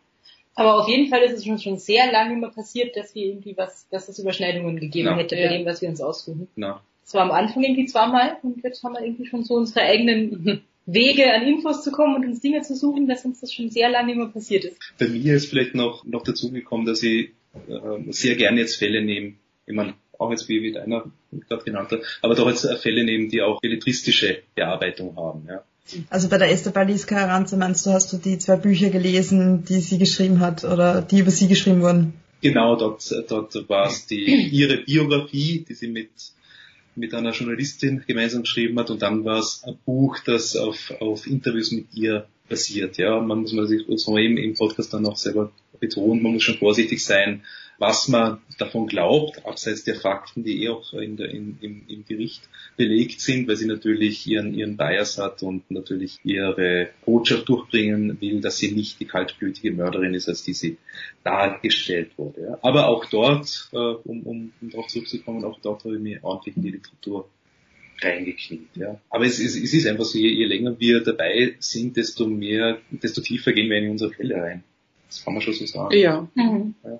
Aber 0.55 0.81
auf 0.81 0.87
jeden 0.87 1.09
Fall 1.09 1.21
ist 1.23 1.33
es 1.33 1.45
schon, 1.45 1.57
schon 1.57 1.77
sehr 1.77 2.11
lange 2.11 2.33
immer 2.33 2.51
passiert, 2.51 2.95
dass 2.95 3.15
wir 3.15 3.25
irgendwie 3.25 3.57
was, 3.57 3.87
dass 3.89 4.07
es 4.07 4.19
Überschneidungen 4.19 4.79
gegeben 4.79 5.09
no. 5.09 5.15
hätte 5.15 5.35
bei 5.35 5.47
dem, 5.47 5.65
was 5.65 5.81
wir 5.81 5.89
uns 5.89 6.01
aussuchen. 6.01 6.47
No. 6.55 6.79
Das 7.03 7.13
war 7.15 7.21
am 7.23 7.31
Anfang 7.31 7.63
irgendwie 7.63 7.85
zweimal 7.85 8.37
und 8.43 8.63
jetzt 8.63 8.83
haben 8.83 8.93
wir 8.93 9.03
irgendwie 9.03 9.25
schon 9.25 9.43
so 9.43 9.55
unsere 9.55 9.81
eigenen 9.81 10.63
Wege 10.85 11.33
an 11.33 11.43
Infos 11.43 11.83
zu 11.83 11.91
kommen 11.91 12.15
und 12.15 12.25
uns 12.25 12.41
Dinge 12.41 12.61
zu 12.61 12.75
suchen, 12.75 13.07
dass 13.07 13.25
uns 13.25 13.41
das 13.41 13.53
schon 13.53 13.69
sehr 13.69 13.89
lange 13.89 14.13
immer 14.13 14.27
passiert 14.27 14.65
ist. 14.65 14.77
Bei 14.99 15.07
mir 15.07 15.35
ist 15.35 15.49
vielleicht 15.49 15.75
noch, 15.75 16.05
noch 16.05 16.23
dazu 16.23 16.51
gekommen, 16.51 16.85
dass 16.85 17.01
ich 17.03 17.31
äh, 17.67 18.11
sehr 18.11 18.35
gerne 18.35 18.59
jetzt 18.59 18.77
Fälle 18.77 19.03
nehme, 19.03 19.33
ich 19.65 19.73
meine, 19.73 19.95
auch 20.17 20.29
jetzt 20.31 20.47
wie, 20.49 20.61
wie 20.61 20.71
deiner 20.71 21.11
gerade 21.49 21.63
genannt 21.63 21.91
hat, 21.91 22.01
aber 22.21 22.35
doch 22.35 22.47
jetzt 22.47 22.67
Fälle 22.81 23.03
nehmen, 23.03 23.29
die 23.29 23.41
auch 23.41 23.59
belletristische 23.59 24.43
Bearbeitung 24.55 25.15
haben. 25.15 25.45
Ja. 25.47 25.63
Also 26.09 26.29
bei 26.29 26.37
der 26.37 26.49
Esther 26.49 26.71
Baliska 26.71 27.15
Heranze 27.15 27.57
meinst 27.57 27.85
du, 27.85 27.91
hast 27.91 28.11
du 28.13 28.17
die 28.17 28.37
zwei 28.37 28.55
Bücher 28.55 28.89
gelesen, 28.89 29.65
die 29.65 29.79
sie 29.79 29.97
geschrieben 29.97 30.39
hat 30.39 30.63
oder 30.63 31.01
die 31.01 31.19
über 31.19 31.31
sie 31.31 31.47
geschrieben 31.47 31.81
wurden? 31.81 32.13
Genau, 32.41 32.75
dort, 32.75 33.09
dort 33.29 33.69
war 33.69 33.87
es 33.87 34.05
die, 34.05 34.25
ihre 34.51 34.77
Biografie, 34.77 35.65
die 35.67 35.73
sie 35.73 35.87
mit, 35.87 36.09
mit 36.95 37.13
einer 37.13 37.31
Journalistin 37.31 38.03
gemeinsam 38.05 38.43
geschrieben 38.43 38.77
hat 38.79 38.89
und 38.89 39.01
dann 39.01 39.23
war 39.23 39.39
es 39.39 39.63
ein 39.65 39.77
Buch, 39.85 40.19
das 40.25 40.55
auf, 40.55 40.93
auf 40.99 41.27
Interviews 41.27 41.71
mit 41.71 41.87
ihr 41.93 42.27
basiert. 42.49 42.97
Ja, 42.97 43.19
man 43.19 43.41
muss 43.41 43.53
man 43.53 43.67
sich 43.67 43.83
so 43.87 44.17
eben 44.17 44.37
im 44.37 44.55
Podcast 44.55 44.93
dann 44.93 45.05
auch 45.05 45.17
selber 45.17 45.51
betonen, 45.79 46.21
man 46.21 46.33
muss 46.33 46.43
schon 46.43 46.57
vorsichtig 46.57 47.03
sein, 47.03 47.43
was 47.77 48.07
man 48.07 48.39
davon 48.59 48.87
glaubt, 48.87 49.45
abseits 49.45 49.83
der 49.83 49.95
Fakten, 49.95 50.43
die 50.43 50.63
eh 50.63 50.69
auch 50.69 50.93
in 50.93 51.17
der, 51.17 51.29
in, 51.29 51.57
im, 51.61 51.83
im 51.87 52.05
Gericht 52.05 52.47
belegt 52.77 53.19
sind, 53.19 53.47
weil 53.47 53.55
sie 53.55 53.65
natürlich 53.65 54.25
ihren, 54.27 54.53
ihren 54.53 54.77
Bias 54.77 55.17
hat 55.17 55.43
und 55.43 55.69
natürlich 55.69 56.19
ihre 56.23 56.89
Botschaft 57.05 57.49
durchbringen 57.49 58.19
will, 58.21 58.41
dass 58.41 58.57
sie 58.57 58.71
nicht 58.71 58.99
die 58.99 59.05
kaltblütige 59.05 59.71
Mörderin 59.71 60.13
ist, 60.13 60.29
als 60.29 60.43
die 60.43 60.53
sie 60.53 60.77
dargestellt 61.23 62.11
wurde. 62.17 62.41
Ja. 62.41 62.59
Aber 62.61 62.87
auch 62.87 63.05
dort, 63.05 63.69
äh, 63.73 63.77
um, 63.77 64.21
um, 64.21 64.53
um 64.61 64.69
darauf 64.69 64.87
zurückzukommen, 64.87 65.43
auch 65.43 65.59
dort 65.61 65.83
habe 65.83 65.95
ich 65.95 66.01
mich 66.01 66.23
ordentlich 66.23 66.55
in 66.55 66.63
die 66.63 66.71
Literatur 66.71 67.27
reingekniet. 68.01 68.67
Ja. 68.75 68.99
Aber 69.09 69.25
es, 69.25 69.39
es, 69.39 69.55
es 69.55 69.73
ist 69.73 69.87
einfach 69.87 70.05
so, 70.05 70.17
je, 70.17 70.29
je 70.29 70.45
länger 70.45 70.79
wir 70.79 71.01
dabei 71.01 71.55
sind, 71.59 71.97
desto 71.97 72.27
mehr, 72.27 72.79
desto 72.91 73.21
tiefer 73.21 73.53
gehen 73.53 73.69
wir 73.69 73.77
in 73.77 73.91
unsere 73.91 74.11
Fälle 74.11 74.35
rein. 74.35 74.63
Das 75.07 75.23
kann 75.23 75.33
man 75.33 75.41
schon 75.41 75.53
so 75.53 75.65
sagen. 75.65 75.95
Ja. 75.95 76.27
Mhm. 76.35 76.75
ja. 76.83 76.99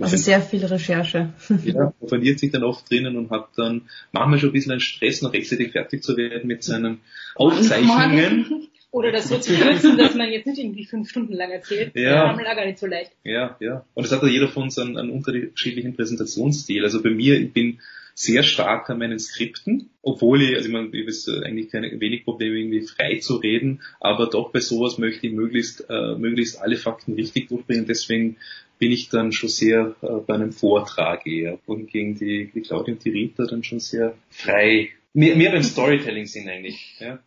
Also 0.00 0.16
sehr 0.16 0.40
viel 0.40 0.64
Recherche. 0.64 1.32
Ja, 1.64 1.92
man 2.00 2.08
verliert 2.08 2.38
sich 2.38 2.50
dann 2.50 2.64
oft 2.64 2.90
drinnen 2.90 3.16
und 3.16 3.30
hat 3.30 3.48
dann 3.56 3.82
manchmal 4.12 4.38
schon 4.38 4.50
ein 4.50 4.52
bisschen 4.52 4.72
einen 4.72 4.80
Stress, 4.80 5.22
noch 5.22 5.32
rechtzeitig 5.32 5.72
fertig 5.72 6.02
zu 6.02 6.16
werden 6.16 6.46
mit 6.46 6.62
seinen 6.62 7.00
Aufzeichnungen. 7.34 8.68
Oder 8.92 9.12
das 9.12 9.28
so 9.28 9.38
zu 9.38 9.54
kürzen, 9.54 9.96
dass 9.96 10.16
man 10.16 10.32
jetzt 10.32 10.46
nicht 10.46 10.58
irgendwie 10.58 10.84
fünf 10.84 11.08
Stunden 11.08 11.34
lang 11.34 11.52
erzählt. 11.52 11.94
Ja. 11.94 12.32
Das 12.32 12.44
war 12.44 12.56
gar 12.56 12.66
nicht 12.66 12.78
so 12.78 12.86
leicht. 12.86 13.12
Ja, 13.22 13.56
ja. 13.60 13.84
Und 13.94 14.04
es 14.04 14.10
hat 14.10 14.22
ja 14.22 14.28
jeder 14.28 14.48
von 14.48 14.64
uns 14.64 14.78
einen, 14.78 14.96
einen 14.96 15.10
unterschiedlichen 15.10 15.94
Präsentationsstil. 15.94 16.82
Also 16.82 17.00
bei 17.00 17.10
mir, 17.10 17.40
ich 17.40 17.52
bin 17.52 17.78
sehr 18.14 18.42
stark 18.42 18.90
an 18.90 18.98
meinen 18.98 19.18
Skripten, 19.18 19.90
obwohl 20.02 20.42
ich, 20.42 20.56
also 20.56 20.66
ich 20.66 20.72
meine, 20.72 20.88
ich 20.92 21.26
habe 21.26 21.46
eigentlich 21.46 21.70
keine 21.70 22.00
wenig 22.00 22.24
Probleme, 22.24 22.58
irgendwie 22.58 22.82
frei 22.82 23.18
zu 23.18 23.36
reden, 23.36 23.80
aber 24.00 24.28
doch 24.28 24.50
bei 24.50 24.60
sowas 24.60 24.98
möchte 24.98 25.28
ich 25.28 25.32
möglichst, 25.32 25.86
äh, 25.88 26.16
möglichst 26.16 26.60
alle 26.60 26.76
Fakten 26.76 27.14
richtig 27.14 27.48
durchbringen. 27.48 27.86
Deswegen 27.86 28.36
bin 28.80 28.92
ich 28.92 29.10
dann 29.10 29.30
schon 29.30 29.50
sehr 29.50 29.94
äh, 30.00 30.06
bei 30.26 30.34
einem 30.34 30.52
Vortrag 30.52 31.26
eher, 31.26 31.58
wohingegen 31.66 32.18
die, 32.18 32.50
die 32.52 32.62
Claudia 32.62 32.94
und 32.94 33.04
die 33.04 33.10
Rita 33.10 33.44
dann 33.44 33.62
schon 33.62 33.78
sehr 33.78 34.14
frei, 34.30 34.88
mehr, 35.12 35.36
mehr 35.36 35.52
beim 35.52 35.62
Storytelling 35.62 36.26
sind 36.26 36.48
eigentlich. 36.48 36.96
Ja. 36.98 37.18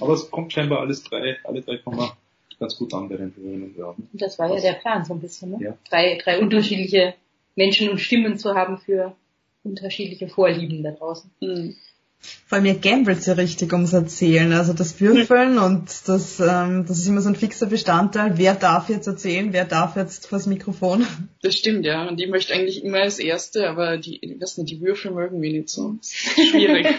Aber 0.00 0.14
es 0.14 0.30
kommt 0.30 0.52
scheinbar 0.52 0.80
alles 0.80 1.04
drei, 1.04 1.38
alle 1.44 1.62
drei 1.62 1.78
kommen 1.78 2.10
ganz 2.58 2.76
gut 2.76 2.92
an 2.92 3.08
bei 3.08 3.16
den 3.16 3.34
Hörerinnen 3.34 3.70
und 3.70 3.76
Hörern. 3.76 4.08
Und 4.12 4.20
das 4.20 4.38
war 4.38 4.52
ja 4.52 4.60
der 4.60 4.74
Plan 4.74 5.04
so 5.04 5.14
ein 5.14 5.20
bisschen, 5.20 5.52
ne? 5.52 5.58
Ja. 5.60 5.78
Drei, 5.88 6.18
drei 6.22 6.40
unterschiedliche 6.40 7.14
Menschen 7.54 7.88
und 7.88 7.98
Stimmen 7.98 8.36
zu 8.36 8.54
haben 8.54 8.78
für 8.78 9.14
unterschiedliche 9.62 10.28
Vorlieben 10.28 10.82
da 10.82 10.90
draußen. 10.90 11.30
Mhm. 11.40 11.76
Vor 12.46 12.56
allem 12.56 12.66
ihr 12.66 12.78
gambelt 12.78 13.24
ja 13.26 13.34
richtig 13.34 13.72
ums 13.72 13.92
Erzählen. 13.92 14.52
Also 14.52 14.72
das 14.72 15.00
Würfeln 15.00 15.58
und 15.58 15.88
das, 16.06 16.40
ähm, 16.40 16.84
das 16.86 16.98
ist 16.98 17.06
immer 17.06 17.22
so 17.22 17.28
ein 17.28 17.36
fixer 17.36 17.66
Bestandteil. 17.66 18.36
Wer 18.36 18.54
darf 18.54 18.88
jetzt 18.88 19.06
erzählen? 19.06 19.52
Wer 19.52 19.64
darf 19.64 19.96
jetzt 19.96 20.26
vors 20.26 20.46
Mikrofon? 20.46 21.06
Das 21.42 21.54
stimmt, 21.54 21.84
ja. 21.86 22.08
Und 22.08 22.18
die 22.18 22.26
möchte 22.26 22.52
eigentlich 22.52 22.84
immer 22.84 22.98
als 22.98 23.18
Erste, 23.18 23.68
aber 23.68 23.98
die, 23.98 24.18
ich 24.20 24.40
weiß 24.40 24.58
nicht, 24.58 24.70
die 24.70 24.80
Würfel 24.80 25.12
mögen 25.12 25.40
wir 25.40 25.52
nicht 25.52 25.70
so. 25.70 25.94
Das 25.98 26.10
ist 26.10 26.48
schwierig. 26.48 26.86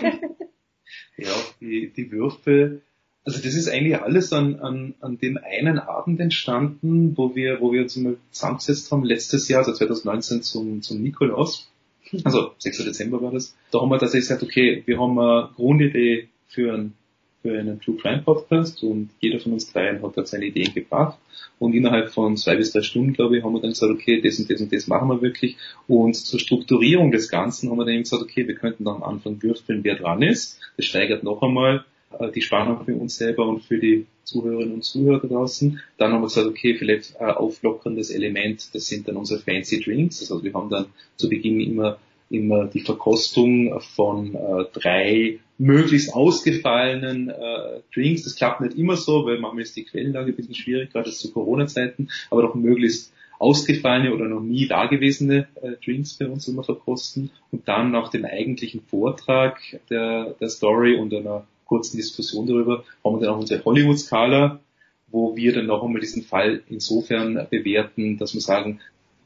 Ja, 1.17 1.35
die, 1.59 1.91
die 1.95 2.11
Würfel, 2.11 2.81
also 3.23 3.39
das 3.41 3.53
ist 3.53 3.69
eigentlich 3.69 4.01
alles 4.01 4.33
an, 4.33 4.59
an, 4.59 4.95
an 5.01 5.19
dem 5.19 5.37
einen 5.37 5.77
Abend 5.77 6.19
entstanden, 6.19 7.15
wo 7.15 7.35
wir, 7.35 7.61
wo 7.61 7.71
wir 7.71 7.83
uns 7.83 7.95
mal 7.97 8.17
zusammengesetzt 8.31 8.91
haben, 8.91 9.03
letztes 9.03 9.47
Jahr, 9.47 9.59
also 9.59 9.73
2019 9.73 10.41
zum, 10.41 10.81
zum 10.81 11.01
Nikolaus. 11.01 11.70
Also 12.23 12.51
6. 12.57 12.85
Dezember 12.85 13.21
war 13.21 13.31
das. 13.31 13.55
Da 13.71 13.79
haben 13.79 13.89
wir 13.89 13.99
tatsächlich 13.99 14.27
gesagt, 14.27 14.43
okay, 14.43 14.83
wir 14.85 14.99
haben 14.99 15.17
eine 15.17 15.49
Grundidee 15.55 16.27
für 16.47 16.73
einen, 16.73 16.93
für 17.41 17.57
einen 17.57 17.79
True 17.79 17.97
Crime 17.97 18.21
Podcast 18.21 18.83
und 18.83 19.09
jeder 19.19 19.39
von 19.39 19.53
uns 19.53 19.71
dreien 19.71 20.01
hat 20.01 20.17
da 20.17 20.25
seine 20.25 20.45
Ideen 20.45 20.73
gebracht. 20.73 21.17
Und 21.59 21.73
innerhalb 21.73 22.11
von 22.11 22.37
zwei 22.37 22.55
bis 22.55 22.71
drei 22.71 22.81
Stunden, 22.81 23.13
glaube 23.13 23.37
ich, 23.37 23.43
haben 23.43 23.53
wir 23.53 23.61
dann 23.61 23.71
gesagt, 23.71 23.91
okay, 23.91 24.19
das 24.21 24.39
und 24.39 24.49
das 24.49 24.61
und 24.61 24.73
das 24.73 24.87
machen 24.87 25.09
wir 25.09 25.21
wirklich. 25.21 25.57
Und 25.87 26.15
zur 26.15 26.39
Strukturierung 26.39 27.11
des 27.11 27.29
Ganzen 27.29 27.69
haben 27.69 27.77
wir 27.77 27.85
dann 27.85 27.93
eben 27.93 28.03
gesagt, 28.03 28.23
okay, 28.23 28.47
wir 28.47 28.55
könnten 28.55 28.83
dann 28.83 28.95
am 28.95 29.03
Anfang 29.03 29.41
würfeln, 29.41 29.83
wer 29.83 29.95
dran 29.95 30.21
ist. 30.21 30.59
Das 30.77 30.85
steigert 30.85 31.23
noch 31.23 31.41
einmal 31.41 31.85
äh, 32.19 32.31
die 32.31 32.41
Spannung 32.41 32.83
für 32.85 32.95
uns 32.95 33.17
selber 33.17 33.47
und 33.47 33.61
für 33.63 33.77
die 33.77 34.07
Zuhörerinnen 34.23 34.75
und 34.75 34.83
Zuhörer 34.83 35.27
draußen. 35.27 35.79
Dann 35.97 36.13
haben 36.13 36.21
wir 36.21 36.27
gesagt, 36.27 36.47
okay, 36.47 36.75
vielleicht 36.75 37.19
ein 37.19 37.31
auflockerndes 37.31 38.09
Element, 38.11 38.73
das 38.73 38.87
sind 38.87 39.07
dann 39.07 39.17
unsere 39.17 39.39
fancy 39.39 39.81
Drinks. 39.81 40.21
Also 40.21 40.43
wir 40.43 40.53
haben 40.53 40.69
dann 40.69 40.85
zu 41.17 41.29
Beginn 41.29 41.59
immer 41.59 41.99
immer 42.31 42.65
die 42.65 42.81
Verkostung 42.81 43.79
von 43.79 44.35
äh, 44.35 44.65
drei 44.73 45.39
möglichst 45.57 46.13
ausgefallenen 46.13 47.29
äh, 47.29 47.81
Drinks. 47.93 48.23
Das 48.23 48.35
klappt 48.35 48.61
nicht 48.61 48.77
immer 48.77 48.97
so, 48.97 49.25
weil 49.25 49.39
manchmal 49.39 49.63
ist 49.63 49.75
die 49.75 49.83
Quellenlage 49.83 50.31
ein 50.31 50.35
bisschen 50.35 50.55
schwierig, 50.55 50.91
gerade 50.91 51.11
zu 51.11 51.31
Corona-Zeiten, 51.31 52.09
aber 52.29 52.41
doch 52.41 52.55
möglichst 52.55 53.13
ausgefallene 53.37 54.13
oder 54.13 54.25
noch 54.25 54.41
nie 54.41 54.67
dagewesene 54.67 55.47
äh, 55.61 55.71
Drinks 55.83 56.13
bei 56.13 56.27
uns 56.27 56.47
immer 56.47 56.63
verkosten 56.63 57.31
und 57.51 57.67
dann 57.67 57.91
nach 57.91 58.09
dem 58.09 58.23
eigentlichen 58.23 58.81
Vortrag 58.81 59.59
der, 59.89 60.35
der 60.39 60.49
Story 60.49 60.95
und 60.95 61.13
einer 61.13 61.45
kurzen 61.65 61.97
Diskussion 61.97 62.47
darüber 62.47 62.83
haben 63.03 63.15
wir 63.15 63.21
dann 63.21 63.35
auch 63.35 63.39
unsere 63.39 63.63
Hollywood-Skala, 63.63 64.59
wo 65.07 65.35
wir 65.35 65.53
dann 65.53 65.67
noch 65.67 65.83
einmal 65.83 66.01
diesen 66.01 66.23
Fall 66.23 66.61
insofern 66.69 67.47
bewerten, 67.49 68.17
dass 68.17 68.33
wir 68.33 68.41
sagen, 68.41 68.79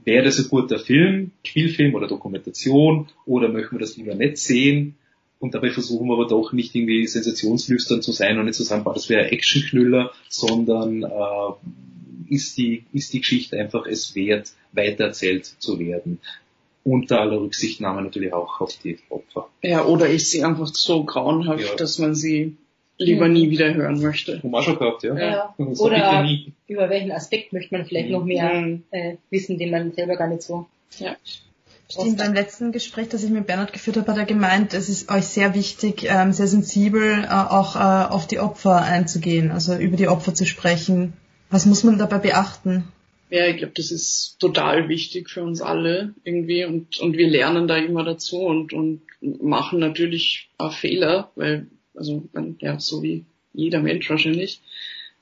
wäre 0.06 0.24
das 0.24 0.40
ein 0.40 0.48
guter 0.50 0.80
Film, 0.80 1.32
Spielfilm 1.44 1.94
oder 1.96 2.08
Dokumentation 2.08 3.08
oder 3.26 3.50
möchten 3.50 3.76
wir 3.76 3.80
das 3.82 3.98
lieber 3.98 4.16
nicht 4.16 4.38
sehen? 4.38 4.96
Und 5.40 5.54
dabei 5.54 5.70
versuchen 5.72 6.08
wir 6.08 6.14
aber 6.14 6.28
doch 6.28 6.54
nicht 6.54 6.74
irgendwie 6.74 7.06
sensationslüstern 7.06 8.02
zu 8.02 8.12
sein 8.14 8.40
und 8.40 8.46
nicht 8.46 8.56
zu 8.56 8.64
sagen, 8.64 8.84
boah, 8.84 8.94
das 8.94 9.10
wäre 9.10 9.32
Actionknüller, 9.32 10.12
sondern 10.30 11.04
äh, 11.04 12.34
ist, 12.34 12.58
die, 12.58 12.86
ist 12.94 13.14
die 13.14 13.20
Geschichte 13.20 13.60
einfach 13.60 13.86
es 13.86 14.16
wert, 14.16 14.52
weitererzählt 14.72 15.46
zu 15.46 15.78
werden. 15.80 16.20
Unter 16.84 17.20
aller 17.22 17.42
Rücksichtnahme 17.42 18.02
natürlich 18.04 18.32
auch 18.32 18.62
auf 18.62 18.78
die 18.84 18.98
Opfer. 19.10 19.50
Ja, 19.64 19.86
oder 19.86 20.08
ist 20.08 20.30
sie 20.32 20.44
einfach 20.44 20.68
so 20.68 21.04
grauenhaft, 21.04 21.64
Ja. 21.64 21.76
dass 21.76 22.00
man 22.00 22.16
sie 22.16 22.56
lieber 22.98 23.28
nie 23.28 23.50
wieder 23.50 23.74
hören 23.74 24.02
möchte. 24.02 24.38
Haben 24.38 24.52
wir 24.52 24.60
auch 24.60 24.64
schon 24.64 24.80
gehabt, 24.80 25.04
ja? 25.04 25.16
Ja. 25.20 25.56
Oder 25.58 26.28
über 26.68 26.90
welchen 26.90 27.12
Aspekt 27.12 27.54
möchte 27.54 27.76
man 27.76 27.86
vielleicht 27.86 28.10
noch 28.10 28.24
mehr 28.24 28.54
Mhm. 28.54 28.84
äh, 28.92 29.16
wissen, 29.30 29.58
den 29.58 29.72
man 29.72 29.92
selber 29.94 30.16
gar 30.16 30.28
nicht 30.28 30.44
so. 30.44 30.66
Ja. 31.00 31.16
Stimmt, 31.88 32.18
beim 32.18 32.34
letzten 32.34 32.72
Gespräch, 32.72 33.10
das 33.10 33.24
ich 33.24 33.30
mit 33.30 33.46
Bernhard 33.46 33.72
geführt 33.72 33.98
habe, 33.98 34.12
hat 34.12 34.18
er 34.18 34.26
gemeint, 34.26 34.74
es 34.74 34.90
ist 34.90 35.12
euch 35.12 35.26
sehr 35.26 35.54
wichtig, 35.54 36.08
ähm, 36.10 36.34
sehr 36.34 36.48
sensibel 36.48 37.24
äh, 37.24 37.28
auch 37.28 37.76
äh, 37.76 38.12
auf 38.12 38.26
die 38.26 38.40
Opfer 38.40 38.82
einzugehen, 38.82 39.52
also 39.52 39.76
über 39.76 39.96
die 39.96 40.08
Opfer 40.08 40.34
zu 40.34 40.46
sprechen. 40.46 41.14
Was 41.52 41.68
muss 41.68 41.84
man 41.84 42.00
dabei 42.00 42.18
beachten? 42.18 42.86
Ja, 43.30 43.46
ich 43.48 43.58
glaube, 43.58 43.74
das 43.76 43.92
ist 43.92 44.38
total 44.40 44.90
wichtig 44.90 45.30
für 45.30 45.44
uns 45.44 45.62
alle 45.62 46.16
irgendwie 46.24 46.66
und, 46.66 47.00
und 47.00 47.18
wir 47.18 47.28
lernen 47.28 47.68
da 47.68 47.78
immer 47.78 48.04
dazu 48.04 48.40
und, 48.40 48.74
und 48.74 49.02
machen 49.22 49.80
natürlich 49.80 50.50
auch 50.58 50.74
Fehler, 50.74 51.32
weil, 51.36 51.68
also, 51.96 52.24
man- 52.34 52.58
ja, 52.60 52.80
so 52.80 53.02
wie 53.04 53.26
jeder 53.54 53.82
Mensch 53.82 54.10
wahrscheinlich. 54.10 54.62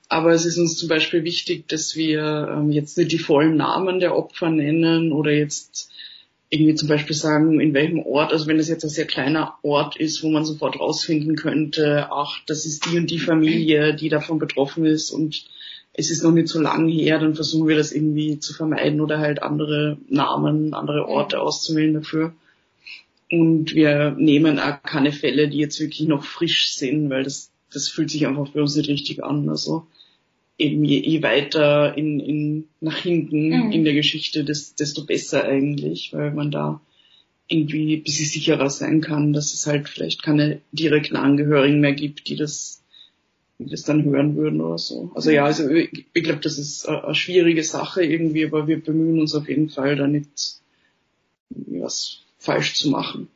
Aber 0.08 0.32
es 0.32 0.44
ist 0.44 0.58
uns 0.58 0.76
zum 0.76 0.88
Beispiel 0.88 1.24
wichtig, 1.24 1.66
dass 1.68 1.96
wir 1.96 2.48
ähm, 2.52 2.70
jetzt 2.70 2.98
nicht 2.98 3.12
die 3.12 3.18
vollen 3.18 3.56
Namen 3.56 4.00
der 4.00 4.16
Opfer 4.16 4.50
nennen 4.50 5.12
oder 5.12 5.32
jetzt 5.32 5.90
irgendwie 6.50 6.74
zum 6.74 6.88
Beispiel 6.88 7.16
sagen, 7.16 7.58
in 7.58 7.74
welchem 7.74 8.00
Ort, 8.00 8.32
also 8.32 8.46
wenn 8.46 8.58
das 8.58 8.68
jetzt 8.68 8.84
ein 8.84 8.90
sehr 8.90 9.06
kleiner 9.06 9.54
Ort 9.62 9.96
ist, 9.96 10.22
wo 10.22 10.28
man 10.30 10.44
sofort 10.44 10.78
rausfinden 10.78 11.36
könnte, 11.36 12.08
ach, 12.10 12.38
das 12.46 12.66
ist 12.66 12.86
die 12.86 12.98
und 12.98 13.10
die 13.10 13.18
Familie, 13.18 13.94
die 13.94 14.08
davon 14.08 14.38
betroffen 14.38 14.84
ist 14.84 15.10
und 15.10 15.46
es 15.94 16.10
ist 16.10 16.22
noch 16.22 16.32
nicht 16.32 16.48
so 16.48 16.60
lang 16.60 16.88
her, 16.88 17.18
dann 17.18 17.34
versuchen 17.34 17.68
wir 17.68 17.76
das 17.76 17.92
irgendwie 17.92 18.38
zu 18.38 18.52
vermeiden 18.52 19.00
oder 19.00 19.18
halt 19.18 19.42
andere 19.42 19.96
Namen, 20.08 20.74
andere 20.74 21.08
Orte 21.08 21.40
auszuwählen 21.40 21.94
dafür. 21.94 22.34
Und 23.30 23.74
wir 23.74 24.14
nehmen 24.18 24.58
auch 24.58 24.82
keine 24.82 25.12
Fälle, 25.12 25.48
die 25.48 25.58
jetzt 25.58 25.80
wirklich 25.80 26.06
noch 26.08 26.24
frisch 26.24 26.72
sind, 26.74 27.10
weil 27.10 27.24
das, 27.24 27.50
das 27.72 27.88
fühlt 27.88 28.10
sich 28.10 28.26
einfach 28.26 28.52
für 28.52 28.62
uns 28.62 28.76
nicht 28.76 28.88
richtig 28.88 29.24
an. 29.24 29.48
Also 29.48 29.86
eben 30.58 30.84
je, 30.84 31.00
je 31.00 31.22
weiter 31.22 31.96
in, 31.96 32.20
in, 32.20 32.64
nach 32.80 32.98
hinten 32.98 33.48
Mhm. 33.48 33.72
in 33.72 33.84
der 33.84 33.94
Geschichte, 33.94 34.44
des, 34.44 34.74
desto 34.74 35.04
besser 35.04 35.44
eigentlich, 35.44 36.12
weil 36.12 36.32
man 36.32 36.50
da 36.50 36.80
irgendwie 37.48 37.96
ein 37.96 38.02
bisschen 38.04 38.26
sicherer 38.26 38.70
sein 38.70 39.00
kann, 39.00 39.32
dass 39.32 39.52
es 39.52 39.66
halt 39.66 39.88
vielleicht 39.88 40.22
keine 40.22 40.60
direkten 40.72 41.16
Angehörigen 41.16 41.80
mehr 41.80 41.92
gibt, 41.92 42.28
die 42.28 42.36
das, 42.36 42.82
die 43.58 43.68
das 43.68 43.82
dann 43.82 44.04
hören 44.04 44.36
würden 44.36 44.60
oder 44.60 44.78
so. 44.78 45.10
Also 45.14 45.30
ja, 45.30 45.44
also 45.44 45.68
ich, 45.68 46.06
ich 46.12 46.22
glaube, 46.24 46.40
das 46.40 46.58
ist 46.58 46.88
eine, 46.88 47.04
eine 47.04 47.14
schwierige 47.14 47.62
Sache 47.64 48.04
irgendwie, 48.04 48.46
aber 48.46 48.66
wir 48.66 48.82
bemühen 48.82 49.20
uns 49.20 49.34
auf 49.34 49.48
jeden 49.48 49.68
Fall, 49.70 49.96
da 49.96 50.06
nicht 50.06 50.60
was 51.50 52.23
falsch 52.44 52.74
zu 52.74 52.90
machen. 52.90 53.28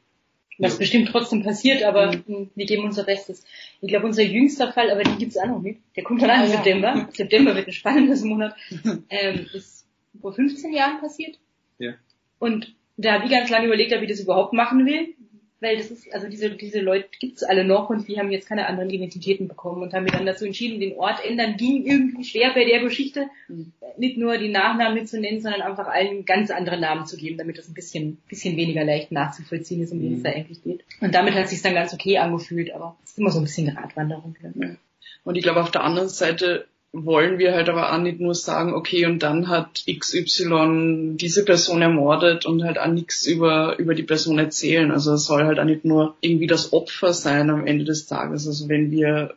Was 0.61 0.73
Ja. 0.75 0.79
bestimmt 0.81 1.09
trotzdem 1.11 1.43
passiert, 1.45 1.83
aber 1.85 2.13
Mhm. 2.13 2.25
mh, 2.27 2.47
wir 2.57 2.67
geben 2.67 2.85
unser 2.85 3.05
Bestes. 3.05 3.45
Ich 3.81 3.89
glaube, 3.89 4.07
unser 4.07 4.23
jüngster 4.25 4.73
Fall, 4.73 4.91
aber 4.91 5.05
den 5.05 5.19
gibt's 5.19 5.37
auch 5.39 5.47
noch 5.47 5.61
nicht. 5.63 5.81
Der 5.97 6.03
kommt 6.05 6.21
dann 6.23 6.31
an 6.31 6.41
Ah, 6.41 6.45
im 6.45 6.51
ja. 6.51 6.57
September. 6.57 7.09
September 7.15 7.55
wird 7.55 7.67
ein 7.69 7.73
spannendes 7.73 8.23
Monat. 8.25 8.57
ähm, 9.09 9.47
ist 9.53 9.87
vor 10.21 10.33
15 10.33 10.73
Jahren 10.73 11.01
passiert. 11.01 11.39
Ja. 11.79 11.93
Und 12.41 12.75
da 12.97 13.13
habe 13.15 13.27
ich 13.27 13.31
ganz 13.31 13.49
lange 13.51 13.67
überlegt, 13.67 13.93
ob 13.95 14.03
ich 14.03 14.09
das 14.09 14.19
überhaupt 14.21 14.53
machen 14.53 14.85
will. 14.85 15.15
Weil 15.61 15.77
das 15.77 15.91
ist, 15.91 16.13
also 16.15 16.29
diese, 16.29 16.51
diese 16.51 16.81
Leute 16.81 17.09
gibt's 17.19 17.43
alle 17.43 17.65
noch 17.65 17.91
und 17.91 18.07
die 18.07 18.19
haben 18.19 18.31
jetzt 18.31 18.49
keine 18.49 18.69
anderen 18.69 18.91
Identitäten 18.91 19.49
bekommen 19.49 19.83
und 19.83 19.93
haben 19.93 20.05
mir 20.05 20.13
dann 20.13 20.25
dazu 20.25 20.45
entschieden, 20.45 20.79
den 20.79 20.97
Ort 20.97 21.19
ändern 21.25 21.57
ging 21.57 21.85
irgendwie 21.85 22.23
schwer 22.25 22.53
bei 22.55 22.65
der 22.65 22.81
Geschichte. 22.81 23.27
Mhm. 23.49 23.73
Nicht 23.97 24.19
nur 24.19 24.39
die 24.39 24.51
Nachnamen 24.51 24.95
mitzunennen, 24.95 25.41
sondern 25.41 25.63
einfach 25.63 25.89
allen 25.89 26.25
ganz 26.25 26.53
andere 26.53 26.79
Namen 26.79 27.07
zu 27.07 27.17
geben, 27.17 27.39
damit 27.39 27.59
das 27.59 27.69
ein 27.69 27.75
bisschen, 27.75 28.19
bisschen 28.29 28.57
weniger 28.57 28.85
leicht 28.85 29.11
nachzuvollziehen 29.11 29.83
ist, 29.83 29.91
um 29.91 30.01
wen 30.01 30.13
es 30.15 30.19
Mhm. 30.21 30.25
da 30.25 30.31
eigentlich 30.31 30.63
geht. 30.63 30.85
Und 31.01 31.15
damit 31.15 31.35
hat 31.35 31.45
es 31.45 31.51
sich 31.51 31.63
dann 31.63 31.75
ganz 31.75 31.93
okay 31.93 32.19
angefühlt, 32.19 32.73
aber 32.73 32.97
es 33.03 33.11
ist 33.11 33.19
immer 33.19 33.31
so 33.31 33.41
ein 33.41 33.45
bisschen 33.45 33.75
Gratwanderung. 33.75 34.37
Ja. 34.55 34.77
Und 35.25 35.37
ich 35.37 35.43
glaube, 35.43 35.61
auf 35.61 35.73
der 35.73 35.83
anderen 35.83 36.09
Seite 36.09 36.69
wollen 36.93 37.39
wir 37.39 37.55
halt 37.55 37.69
aber 37.69 37.93
auch 37.93 38.01
nicht 38.01 38.19
nur 38.19 38.35
sagen, 38.35 38.73
okay, 38.73 39.05
und 39.07 39.23
dann 39.23 39.49
hat 39.49 39.85
XY 39.87 41.17
diese 41.17 41.45
Person 41.45 41.83
ermordet 41.83 42.47
und 42.47 42.65
halt 42.65 42.79
auch 42.79 42.89
nichts 42.89 43.27
über, 43.27 43.79
über 43.79 43.95
die 43.95 44.03
Person 44.03 44.39
erzählen. 44.39 44.91
Also 44.91 45.13
es 45.13 45.25
soll 45.25 45.45
halt 45.45 45.61
auch 45.61 45.65
nicht 45.65 45.85
nur 45.85 46.17
irgendwie 46.21 46.47
das 46.47 46.73
Opfer 46.73 47.13
sein 47.13 47.51
am 47.51 47.67
Ende 47.67 47.85
des 47.85 48.07
Tages. 48.07 48.47
Also 48.47 48.69
wenn 48.69 48.91
wir 48.91 49.35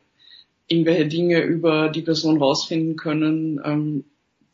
irgendwelche 0.68 1.08
Dinge 1.08 1.42
über 1.42 1.90
die 1.90 2.02
Person 2.02 2.38
rausfinden 2.38 2.96
können, 2.96 3.60
ähm, 3.64 4.06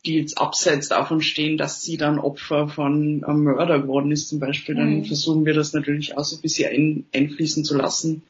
die 0.04 0.18
jetzt 0.18 0.38
abseits 0.38 0.88
davon 0.88 1.20
stehen, 1.20 1.56
dass 1.56 1.82
sie 1.82 1.96
dann 1.96 2.18
Opfer 2.18 2.68
von 2.68 3.22
einem 3.24 3.44
Mörder 3.44 3.80
geworden 3.80 4.10
ist 4.10 4.28
zum 4.28 4.40
Beispiel, 4.40 4.74
dann 4.74 4.98
Mhm. 4.98 5.04
versuchen 5.04 5.44
wir 5.44 5.54
das 5.54 5.72
natürlich 5.72 6.16
auch 6.16 6.24
so 6.24 6.36
ein 6.36 6.42
bisschen 6.42 6.72
ein, 6.72 7.06
einfließen 7.14 7.64
zu 7.64 7.76
lassen, 7.76 8.22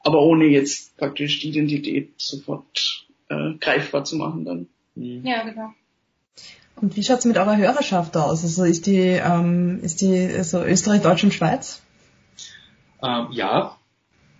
aber 0.00 0.20
ohne 0.22 0.46
jetzt 0.46 0.96
praktisch 0.98 1.40
die 1.40 1.48
Identität 1.48 2.10
sofort 2.18 3.06
äh, 3.28 3.54
greifbar 3.60 4.04
zu 4.04 4.16
machen 4.16 4.44
dann. 4.44 4.68
Ja, 4.96 5.42
genau. 5.44 5.72
Und 6.76 6.96
wie 6.96 7.02
schaut's 7.02 7.24
mit 7.24 7.36
eurer 7.36 7.56
Hörerschaft 7.56 8.16
aus? 8.16 8.42
Also 8.42 8.64
ist 8.64 8.86
die, 8.86 8.98
ähm, 8.98 9.80
ist 9.82 10.00
die 10.00 10.42
so 10.42 10.62
Österreich, 10.62 11.02
Deutschland, 11.02 11.34
Schweiz? 11.34 11.82
Ähm, 13.02 13.28
ja, 13.32 13.76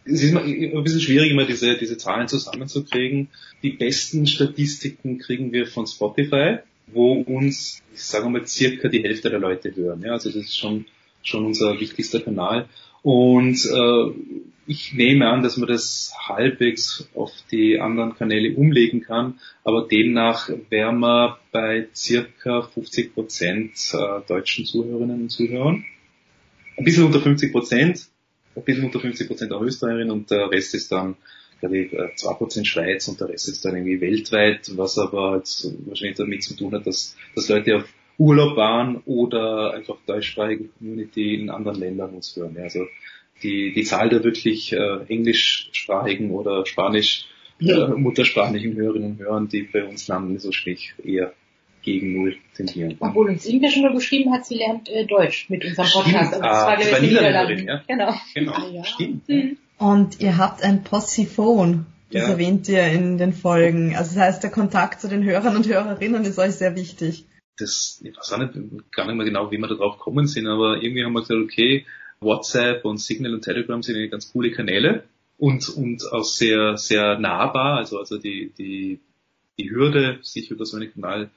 es 0.05 0.23
ist 0.23 0.31
immer 0.31 0.43
ein 0.43 0.85
bisschen 0.85 1.01
schwierig, 1.01 1.31
immer 1.31 1.47
diese, 1.47 1.77
diese 1.77 1.97
Zahlen 1.97 2.29
zusammenzukriegen. 2.29 3.29
Die 3.63 3.71
besten 3.71 4.27
Statistiken 4.27 5.19
kriegen 5.19 5.53
wir 5.53 5.67
von 5.67 5.87
Spotify, 5.87 6.59
wo 6.89 7.13
uns, 7.13 7.83
ich 7.95 8.03
sage 8.03 8.29
mal, 8.29 8.47
circa 8.47 8.89
die 8.89 9.03
Hälfte 9.03 9.31
der 9.31 9.39
Leute 9.39 9.75
hören. 9.75 10.03
Ja, 10.03 10.13
also 10.13 10.29
das 10.29 10.43
ist 10.45 10.59
schon, 10.59 10.87
schon 11.23 11.47
unser 11.47 11.81
wichtigster 11.81 12.21
Kanal. 12.21 12.69
Und 13.05 13.67
äh, 13.67 14.41
ich 14.67 14.95
nehme 14.95 15.29
an, 15.29 15.43
dass 15.43 15.59
man 15.59 15.69
das 15.69 16.15
halbwegs 16.27 17.07
auf 17.15 17.31
die 17.53 17.79
anderen 17.79 18.17
Kanäle 18.17 18.57
umlegen 18.57 19.03
kann, 19.03 19.39
aber 19.63 19.87
demnach 19.87 20.49
wären 20.71 21.01
wir 21.01 21.39
bei 21.53 21.87
circa 21.95 22.63
50 22.63 23.13
Prozent 23.13 23.73
äh, 23.93 24.27
deutschen 24.27 24.65
Zuhörerinnen 24.65 25.21
und 25.21 25.29
Zuhörern. 25.29 25.85
Ein 26.79 26.85
bisschen 26.85 27.05
unter 27.05 27.21
50 27.21 27.53
Prozent, 27.53 28.09
ein 28.57 28.65
bisschen 28.65 28.87
unter 28.87 29.01
50 29.01 29.29
Prozent 29.29 29.53
auch 29.53 29.61
Österreicherin 29.61 30.11
und 30.11 30.31
der 30.31 30.51
Rest 30.51 30.75
ist 30.75 30.91
dann, 30.91 31.17
glaube 31.61 31.77
ich, 31.77 31.93
äh, 31.93 32.15
2 32.17 32.33
Prozent 32.33 32.67
Schweiz 32.67 33.07
und 33.07 33.21
der 33.21 33.29
Rest 33.29 33.51
ist 33.51 33.67
dann 33.67 33.77
irgendwie 33.77 34.01
weltweit, 34.01 34.75
was 34.77 34.97
aber 34.97 35.37
jetzt 35.37 35.71
wahrscheinlich 35.87 36.17
damit 36.17 36.43
zu 36.43 36.57
tun 36.57 36.73
hat, 36.73 36.87
dass, 36.87 37.15
dass 37.35 37.51
Leute 37.51 37.77
auf 37.77 37.85
Urlaub 38.19 38.57
waren 38.57 39.03
oder 39.07 39.75
einfach 39.75 39.97
deutschsprachige 40.07 40.65
Community 40.79 41.35
in 41.35 41.51
anderen 41.51 41.81
Ländern 41.81 42.11
uns 42.15 42.35
hören. 42.37 42.57
Also 42.63 42.87
die, 43.43 43.73
die 43.75 43.83
Zahl 43.85 44.09
der 44.09 44.23
wirklich 44.25 44.73
äh, 44.73 44.99
englischsprachigen 45.09 46.31
oder 46.31 46.65
spanisch 46.67 47.27
äh, 47.61 47.89
muttersprachlichen 47.89 48.75
Hörerinnen 48.77 49.13
und 49.13 49.19
Hörer, 49.19 49.47
die 49.51 49.63
bei 49.63 49.85
uns 49.85 50.07
landen, 50.09 50.37
ist 50.37 50.45
wahrscheinlich 50.45 50.95
eher 51.03 51.33
gegen 51.83 52.15
Null 52.17 52.37
tendieren. 52.57 52.97
Obwohl 53.01 53.29
uns 53.29 53.45
irgendwer 53.47 53.71
schon 53.71 53.83
mal 53.83 53.93
geschrieben 53.93 54.33
hat, 54.33 54.47
sie 54.47 54.55
lernt 54.57 54.89
äh, 54.89 55.05
Deutsch 55.05 55.51
mit 55.51 55.65
unserem 55.65 55.89
Podcast. 55.89 56.29
Stimmt. 56.29 56.43
Aber 56.45 56.49
das 56.49 56.57
Ah, 56.63 56.67
war, 56.67 56.77
das 56.77 56.93
war 56.93 57.01
den 57.01 57.09
Niederländerin, 57.11 57.67
ja. 57.67 57.83
Genau. 57.87 58.15
Genau, 58.35 58.53
Ah, 58.53 58.69
ja. 58.73 58.85
stimmt. 58.85 59.29
Mhm. 59.29 59.57
Und 59.79 60.21
ihr 60.21 60.39
habt 60.39 60.63
ein 60.63 60.83
Possiphone. 60.85 61.87
Das 62.11 62.23
Ja. 62.23 62.29
erwähnt 62.31 62.69
ihr 62.69 62.87
in 62.87 63.19
den 63.19 63.33
Folgen. 63.33 63.95
Also 63.97 64.15
das 64.15 64.23
heißt, 64.25 64.43
der 64.45 64.51
Kontakt 64.51 65.01
zu 65.01 65.09
den 65.09 65.25
Hörern 65.25 65.57
und 65.57 65.67
Hörerinnen 65.67 66.25
ist 66.25 66.39
euch 66.39 66.53
sehr 66.53 66.77
wichtig. 66.77 67.25
Das, 67.57 68.01
ich 68.05 68.17
weiß 68.17 68.33
auch 68.33 68.39
nicht, 68.39 68.53
gar 68.93 69.07
nicht 69.07 69.17
mehr 69.17 69.27
genau, 69.27 69.51
wie 69.51 69.59
wir 69.59 69.69
da 69.69 69.75
drauf 69.75 69.99
gekommen 69.99 70.27
sind, 70.27 70.47
aber 70.47 70.83
irgendwie 70.83 71.05
haben 71.05 71.13
wir 71.13 71.21
gesagt, 71.21 71.41
okay, 71.41 71.87
WhatsApp 72.21 72.85
und 72.85 72.99
Signal 72.99 73.35
und 73.35 73.43
Telegram 73.43 73.83
sind 73.83 73.97
eigentlich 73.97 74.11
ganz 74.11 74.33
coole 74.33 74.51
Kanäle 74.51 75.05
und, 75.39 75.69
und 75.69 76.03
auch 76.13 76.25
sehr, 76.25 76.77
sehr 76.77 77.19
nahbar, 77.19 77.79
also, 77.79 77.99
also 77.99 78.19
die, 78.19 78.53
die, 78.59 79.01
die 79.59 79.71
Hürde, 79.71 80.19
sich 80.23 80.51
über 80.51 80.65
so 80.65 80.77
einen 80.77 80.93
Kanal 80.93 81.31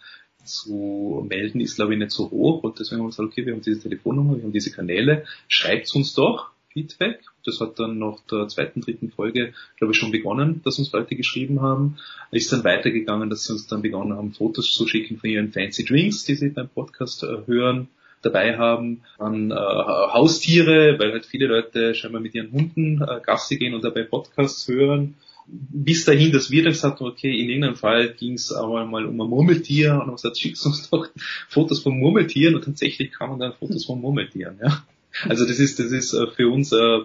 zu 0.44 1.26
melden, 1.28 1.60
ist 1.60 1.76
glaube 1.76 1.94
ich 1.94 2.00
nicht 2.00 2.12
so 2.12 2.32
hoch 2.32 2.64
und 2.64 2.80
deswegen 2.80 3.02
haben 3.02 3.08
wir 3.08 3.10
gesagt, 3.10 3.28
okay, 3.28 3.46
wir 3.46 3.54
haben 3.54 3.62
diese 3.62 3.82
Telefonnummer, 3.82 4.38
wir 4.38 4.44
haben 4.44 4.54
diese 4.54 4.72
Kanäle, 4.72 5.26
schreibt 5.48 5.94
uns 5.94 6.14
doch 6.14 6.52
Feedback. 6.72 7.22
Das 7.48 7.62
hat 7.62 7.80
dann 7.80 7.98
nach 7.98 8.20
der 8.30 8.48
zweiten, 8.50 8.82
dritten 8.82 9.10
Folge, 9.10 9.54
glaube 9.78 9.94
ich, 9.94 9.98
schon 9.98 10.12
begonnen, 10.12 10.62
dass 10.66 10.80
uns 10.80 10.92
Leute 10.92 11.16
geschrieben 11.16 11.62
haben. 11.62 11.98
Ist 12.32 12.52
dann 12.52 12.66
weitergegangen, 12.66 13.30
dass 13.30 13.46
sie 13.46 13.54
uns 13.54 13.68
dann 13.68 13.82
begonnen 13.82 14.18
haben, 14.18 14.34
Fotos 14.34 14.74
zu 14.74 14.86
schicken 14.86 15.18
von 15.18 15.30
ihren 15.30 15.54
Fancy 15.54 15.86
Drinks, 15.86 16.26
die 16.26 16.36
sie 16.36 16.50
beim 16.50 16.68
Podcast 16.68 17.24
äh, 17.24 17.48
hören, 17.48 17.88
dabei 18.22 18.58
haben. 18.58 19.04
Dann 19.18 19.52
äh, 19.52 19.56
Haustiere, 19.56 20.98
weil 21.00 21.14
halt 21.14 21.26
viele 21.26 21.48
Leute 21.48 21.96
scheinbar 21.96 22.22
mit 22.22 22.36
ihren 22.36 22.52
Hunden 22.52 23.02
äh, 23.02 23.22
Gassi 23.26 23.58
gehen 23.58 23.74
und 23.74 23.84
dabei 23.84 24.04
Podcasts 24.04 24.68
hören. 24.68 25.16
Bis 25.48 26.04
dahin, 26.04 26.34
dass 26.34 26.52
wir 26.52 26.64
dann 26.64 26.74
gesagt 26.74 27.00
haben, 27.00 27.08
okay, 27.08 27.32
in 27.32 27.48
irgendeinem 27.48 27.78
Fall 27.78 28.14
ging 28.14 28.34
es 28.34 28.52
aber 28.52 28.86
mal 28.86 29.06
um 29.06 29.22
ein 29.22 29.30
Murmeltier 29.30 29.94
und 29.94 30.02
haben 30.02 30.16
gesagt, 30.16 30.38
schickst 30.38 30.66
uns 30.66 30.90
doch 30.92 31.08
Fotos 31.48 31.80
von 31.80 31.98
Murmeltieren 31.98 32.56
und 32.56 32.66
tatsächlich 32.66 33.12
kamen 33.12 33.40
dann 33.40 33.54
Fotos 33.54 33.86
von 33.86 34.02
Murmeltieren. 34.02 34.60
Ja. 34.62 34.84
Also 35.24 35.46
das 35.48 35.60
ist, 35.60 35.80
das 35.80 35.92
ist 35.92 36.14
äh, 36.14 36.28
für 36.28 36.50
uns 36.50 36.72
äh, 36.74 37.00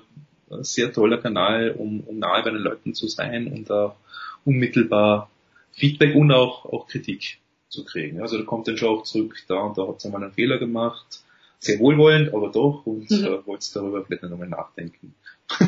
sehr 0.60 0.92
toller 0.92 1.18
Kanal, 1.18 1.70
um, 1.76 2.00
um 2.00 2.18
nahe 2.18 2.42
bei 2.42 2.50
den 2.50 2.60
Leuten 2.60 2.94
zu 2.94 3.08
sein 3.08 3.46
und 3.48 3.70
auch 3.70 3.96
unmittelbar 4.44 5.30
Feedback 5.72 6.14
und 6.14 6.30
auch, 6.32 6.66
auch 6.66 6.86
Kritik 6.86 7.38
zu 7.68 7.84
kriegen. 7.84 8.20
Also 8.20 8.36
da 8.38 8.44
kommt 8.44 8.68
dann 8.68 8.76
schon 8.76 8.88
auch 8.98 9.02
zurück, 9.04 9.34
da 9.48 9.60
und 9.60 9.78
da 9.78 9.86
habt 9.86 10.04
ihr 10.04 10.10
mal 10.10 10.22
einen 10.22 10.32
Fehler 10.32 10.58
gemacht. 10.58 11.20
Sehr 11.58 11.78
wohlwollend, 11.78 12.34
aber 12.34 12.50
doch 12.50 12.84
und 12.86 13.08
Mhm. 13.10 13.24
äh, 13.24 13.46
wollt 13.46 13.64
darüber 13.76 14.04
vielleicht 14.04 14.24
nochmal 14.24 14.48
nachdenken. 14.48 15.14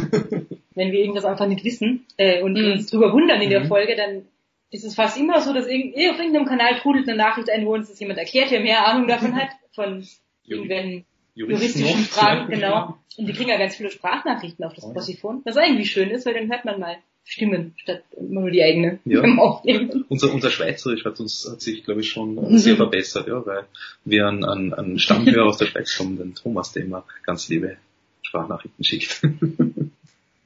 Wenn 0.74 0.90
wir 0.92 1.00
irgendwas 1.00 1.24
einfach 1.24 1.46
nicht 1.46 1.64
wissen 1.64 2.04
äh, 2.16 2.42
und 2.42 2.54
Mhm. 2.54 2.72
uns 2.72 2.86
drüber 2.90 3.12
wundern 3.12 3.40
in 3.40 3.50
der 3.50 3.60
Mhm. 3.60 3.68
Folge, 3.68 3.94
dann 3.96 4.26
ist 4.70 4.84
es 4.84 4.96
fast 4.96 5.16
immer 5.18 5.40
so, 5.40 5.52
dass 5.54 5.68
irgend, 5.68 5.94
auf 5.94 6.18
irgendeinem 6.18 6.46
Kanal 6.46 6.76
trudelt 6.80 7.08
eine 7.08 7.16
Nachricht 7.16 7.48
ein, 7.48 7.64
wo 7.64 7.74
uns 7.74 7.88
das 7.88 8.00
jemand 8.00 8.18
erklärt, 8.18 8.50
der 8.50 8.60
mehr 8.60 8.86
Ahnung 8.88 9.06
davon 9.06 9.34
hat, 9.40 9.50
von 9.72 10.04
irgendwelchen 10.46 11.04
juristischen 11.34 11.86
oft, 11.86 12.10
Fragen, 12.10 12.50
genau. 12.50 12.98
Und 13.16 13.26
wir 13.26 13.34
kriegen 13.34 13.50
ja 13.50 13.58
ganz 13.58 13.76
viele 13.76 13.90
Sprachnachrichten 13.90 14.64
auf 14.64 14.74
das 14.74 14.84
Oh 14.84 14.88
ja. 14.88 14.94
Possiphon, 14.94 15.42
was 15.44 15.56
irgendwie 15.56 15.86
schön 15.86 16.10
ist, 16.10 16.26
weil 16.26 16.34
dann 16.34 16.50
hört 16.50 16.64
man 16.64 16.80
mal 16.80 16.96
Stimmen 17.24 17.74
statt 17.76 18.02
immer 18.16 18.42
nur 18.42 18.50
die 18.50 18.62
eigene 18.62 18.98
Ja. 19.04 19.20
beim 19.22 19.40
Aufnehmen. 19.40 20.04
Unser, 20.08 20.32
unser 20.32 20.50
Schweizerisch 20.50 21.04
hat 21.04 21.20
uns, 21.20 21.48
hat 21.50 21.60
sich, 21.60 21.84
glaube 21.84 22.00
ich, 22.00 22.10
schon 22.10 22.36
äh, 22.38 22.58
sehr 22.58 22.76
verbessert, 22.76 23.28
ja, 23.28 23.44
weil 23.46 23.64
wir 24.04 24.26
einen, 24.26 24.44
einen, 24.44 24.74
einen 24.74 24.98
Stammhörer 24.98 25.46
aus 25.46 25.58
der 25.58 25.66
Schweiz 25.66 25.98
haben, 25.98 26.18
den 26.18 26.34
Thomas, 26.34 26.72
der 26.72 26.84
immer 26.84 27.04
ganz 27.24 27.48
liebe 27.48 27.76
Sprachnachrichten 28.22 28.84
schickt. 28.84 29.22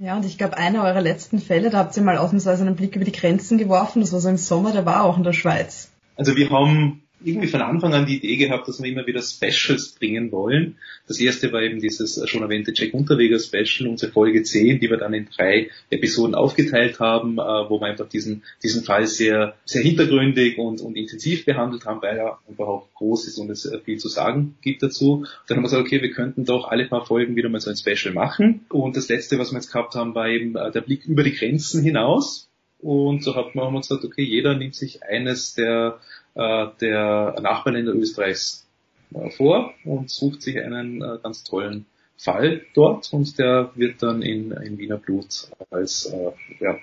Ja, 0.01 0.17
und 0.17 0.25
ich 0.25 0.39
glaube, 0.39 0.57
einer 0.57 0.85
eurer 0.85 1.01
letzten 1.01 1.41
Fälle, 1.41 1.71
da 1.71 1.79
habt 1.79 1.97
ihr 1.97 2.05
mal 2.05 2.19
ausnahmsweise 2.19 2.65
einen 2.65 2.77
Blick 2.77 2.95
über 2.95 3.05
die 3.05 3.11
Grenzen 3.11 3.59
geworfen. 3.59 4.01
Das 4.01 4.13
war 4.13 4.21
so 4.21 4.29
im 4.29 4.37
Sommer, 4.37 4.71
der 4.71 4.87
war 4.87 5.03
auch 5.03 5.17
in 5.17 5.25
der 5.25 5.33
Schweiz. 5.33 5.91
Also 6.15 6.37
wir 6.37 6.51
haben 6.51 7.03
irgendwie 7.23 7.49
von 7.49 7.63
Anfang 7.63 7.95
an 7.95 8.07
die 8.07 8.17
Idee 8.17 8.37
gehabt, 8.37 8.69
dass 8.69 8.83
wir 8.83 8.91
immer 8.91 9.07
wieder 9.07 9.23
Specials 9.23 9.93
bringen 9.93 10.31
wollen. 10.31 10.77
Das 11.07 11.19
erste 11.19 11.53
war 11.53 11.63
eben 11.63 11.81
dieses 11.81 12.23
schon 12.29 12.43
erwähnte 12.43 12.73
Jack 12.75 12.95
Unterweger 12.95 13.39
Special, 13.39 13.89
unsere 13.89 14.13
Folge 14.13 14.43
10, 14.43 14.81
die 14.81 14.91
wir 14.91 14.99
dann 14.99 15.15
in 15.15 15.29
drei 15.35 15.71
Episoden 15.91 16.35
aufgeteilt 16.35 17.01
haben, 17.01 17.39
äh, 17.39 17.43
wo 17.43 17.81
wir 17.81 17.87
einfach 17.87 18.09
diesen, 18.09 18.43
diesen 18.63 18.85
Fall 18.85 19.07
sehr, 19.07 19.55
sehr 19.65 19.83
hintergründig 19.83 20.59
und, 20.59 20.81
und 20.81 20.97
intensiv 20.97 21.45
behandelt 21.45 21.85
haben, 21.87 22.03
weil 22.03 22.17
er 22.17 22.39
auch 22.59 22.89
groß 22.95 23.27
ist 23.27 23.39
und 23.39 23.51
es 23.51 23.67
äh, 23.67 23.81
viel 23.81 23.99
zu 23.99 24.09
sagen 24.09 24.57
gibt 24.63 24.83
dazu. 24.83 25.25
Dann 25.47 25.57
haben 25.57 25.65
wir 25.65 25.69
gesagt, 25.69 25.87
okay, 25.87 26.03
wir 26.03 26.13
könnten 26.13 26.45
doch 26.45 26.69
alle 26.69 26.87
paar 26.87 27.07
Folgen 27.07 27.37
wieder 27.37 27.49
mal 27.49 27.61
so 27.61 27.71
ein 27.71 27.77
Special 27.77 28.15
machen. 28.15 28.67
Und 28.69 28.97
das 28.97 29.09
letzte, 29.09 29.39
was 29.39 29.53
wir 29.53 29.59
jetzt 29.59 29.73
gehabt 29.73 29.95
haben, 29.95 30.15
war 30.15 30.29
eben 30.29 30.57
äh, 30.57 30.71
der 30.71 30.83
Blick 30.83 31.05
über 31.07 31.23
die 31.23 31.35
Grenzen 31.35 31.83
hinaus. 31.83 32.49
Und 32.81 33.25
so 33.25 33.35
hat 33.35 33.55
man, 33.55 33.67
haben 33.67 33.75
wir 33.75 33.81
gesagt, 33.81 34.05
okay, 34.05 34.23
jeder 34.23 34.55
nimmt 34.55 34.77
sich 34.77 35.03
eines 35.03 35.55
der, 35.55 35.99
äh, 36.39 36.69
der 36.81 37.37
Nachbarländer 37.43 37.93
Österreichs 37.95 38.67
äh, 39.13 39.31
vor 39.31 39.75
und 39.85 40.09
sucht 40.09 40.43
sich 40.43 40.59
einen 40.63 41.03
äh, 41.03 41.19
ganz 41.23 41.43
tollen 41.43 41.87
Fall 42.17 42.63
dort 42.75 43.13
und 43.13 43.39
der 43.39 43.71
wird 43.75 44.03
dann 44.03 44.23
in, 44.23 44.53
in 44.53 44.79
Wiener 44.79 44.99
Blut 44.99 45.51
als 45.71 46.07
äh, 46.07 46.31
ja, 46.61 46.79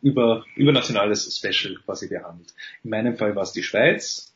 über, 0.00 0.44
übernationales 0.56 1.36
Special 1.36 1.76
quasi 1.84 2.08
behandelt. 2.08 2.54
In 2.84 2.90
meinem 2.90 3.16
Fall 3.16 3.34
war 3.34 3.42
es 3.42 3.52
die 3.52 3.62
Schweiz, 3.62 4.32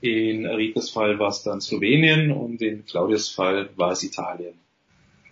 in 0.00 0.46
Ritas 0.46 0.90
Fall 0.90 1.18
war 1.18 1.28
es 1.28 1.42
dann 1.42 1.60
Slowenien 1.60 2.32
und 2.32 2.60
in 2.60 2.84
Claudias 2.84 3.28
Fall 3.28 3.70
war 3.76 3.92
es 3.92 4.02
Italien. 4.02 4.54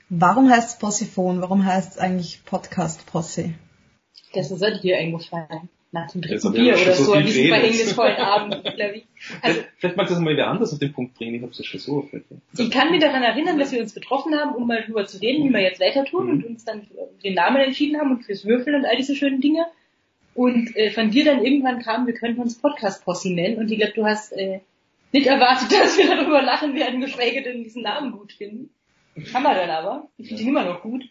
Warum 0.08 0.50
heißt 0.50 0.74
es 0.74 0.78
Possiphon? 0.78 1.40
Warum 1.40 1.64
heißt 1.64 1.92
es 1.92 1.98
eigentlich 1.98 2.44
Podcast 2.44 3.06
Posse? 3.06 3.54
Das 4.34 4.50
ist 4.50 4.62
halt 4.62 4.82
dir 4.82 4.98
eingefallen. 4.98 5.68
Nach 5.94 6.10
dem 6.10 6.22
dritten 6.22 6.54
wir 6.54 6.72
Bier 6.72 6.82
oder 6.82 6.94
so 6.94 7.12
an 7.12 7.26
diesem 7.26 7.48
verhängnisvollen 7.48 8.16
Abend, 8.16 8.54
ich. 8.64 8.72
Also, 8.72 9.04
Vielleicht, 9.42 9.68
vielleicht 9.76 9.96
mag 9.98 10.08
das 10.08 10.18
mal 10.20 10.36
wer 10.36 10.48
anders 10.48 10.72
auf 10.72 10.78
den 10.78 10.92
Punkt 10.92 11.14
bringen, 11.14 11.34
ich 11.34 11.42
habe 11.42 11.52
es 11.52 11.66
schon 11.66 11.80
so 11.80 11.98
aufgehört. 11.98 12.24
ich 12.56 12.70
kann 12.70 12.90
mich 12.90 13.00
daran 13.00 13.22
erinnern, 13.22 13.58
dass 13.58 13.72
wir 13.72 13.80
uns 13.80 13.92
getroffen 13.92 14.34
haben, 14.34 14.54
um 14.54 14.66
mal 14.66 14.82
drüber 14.82 15.04
zu 15.04 15.20
reden, 15.20 15.46
wie 15.46 15.52
wir 15.52 15.60
jetzt 15.60 15.80
weiter 15.80 16.06
tun 16.06 16.30
und 16.30 16.44
uns 16.46 16.64
dann 16.64 16.86
den 17.22 17.34
Namen 17.34 17.58
entschieden 17.58 18.00
haben 18.00 18.10
und 18.10 18.24
fürs 18.24 18.46
Würfeln 18.46 18.76
und 18.76 18.86
all 18.86 18.96
diese 18.96 19.14
schönen 19.14 19.42
Dinge. 19.42 19.66
Und 20.34 20.74
äh, 20.76 20.90
von 20.90 21.10
dir 21.10 21.26
dann 21.26 21.44
irgendwann 21.44 21.82
kam, 21.82 22.06
wir 22.06 22.14
könnten 22.14 22.40
uns 22.40 22.58
Podcast 22.58 23.04
Posse 23.04 23.30
nennen 23.30 23.58
und 23.58 23.70
ich 23.70 23.78
glaube, 23.78 23.92
du 23.92 24.06
hast 24.06 24.32
äh, 24.32 24.60
nicht 25.12 25.26
erwartet, 25.26 25.72
dass 25.78 25.98
wir 25.98 26.08
darüber 26.08 26.40
lachen 26.40 26.74
werden, 26.74 27.02
geschweige 27.02 27.42
denn 27.42 27.62
diesen 27.62 27.82
Namen 27.82 28.12
gut 28.12 28.32
finden. 28.32 28.70
Haben 29.34 29.42
wir 29.42 29.54
dann 29.54 29.68
aber. 29.68 30.08
Ich 30.16 30.28
finde 30.28 30.42
ihn 30.42 30.48
immer 30.48 30.64
noch 30.64 30.80
gut. 30.80 31.04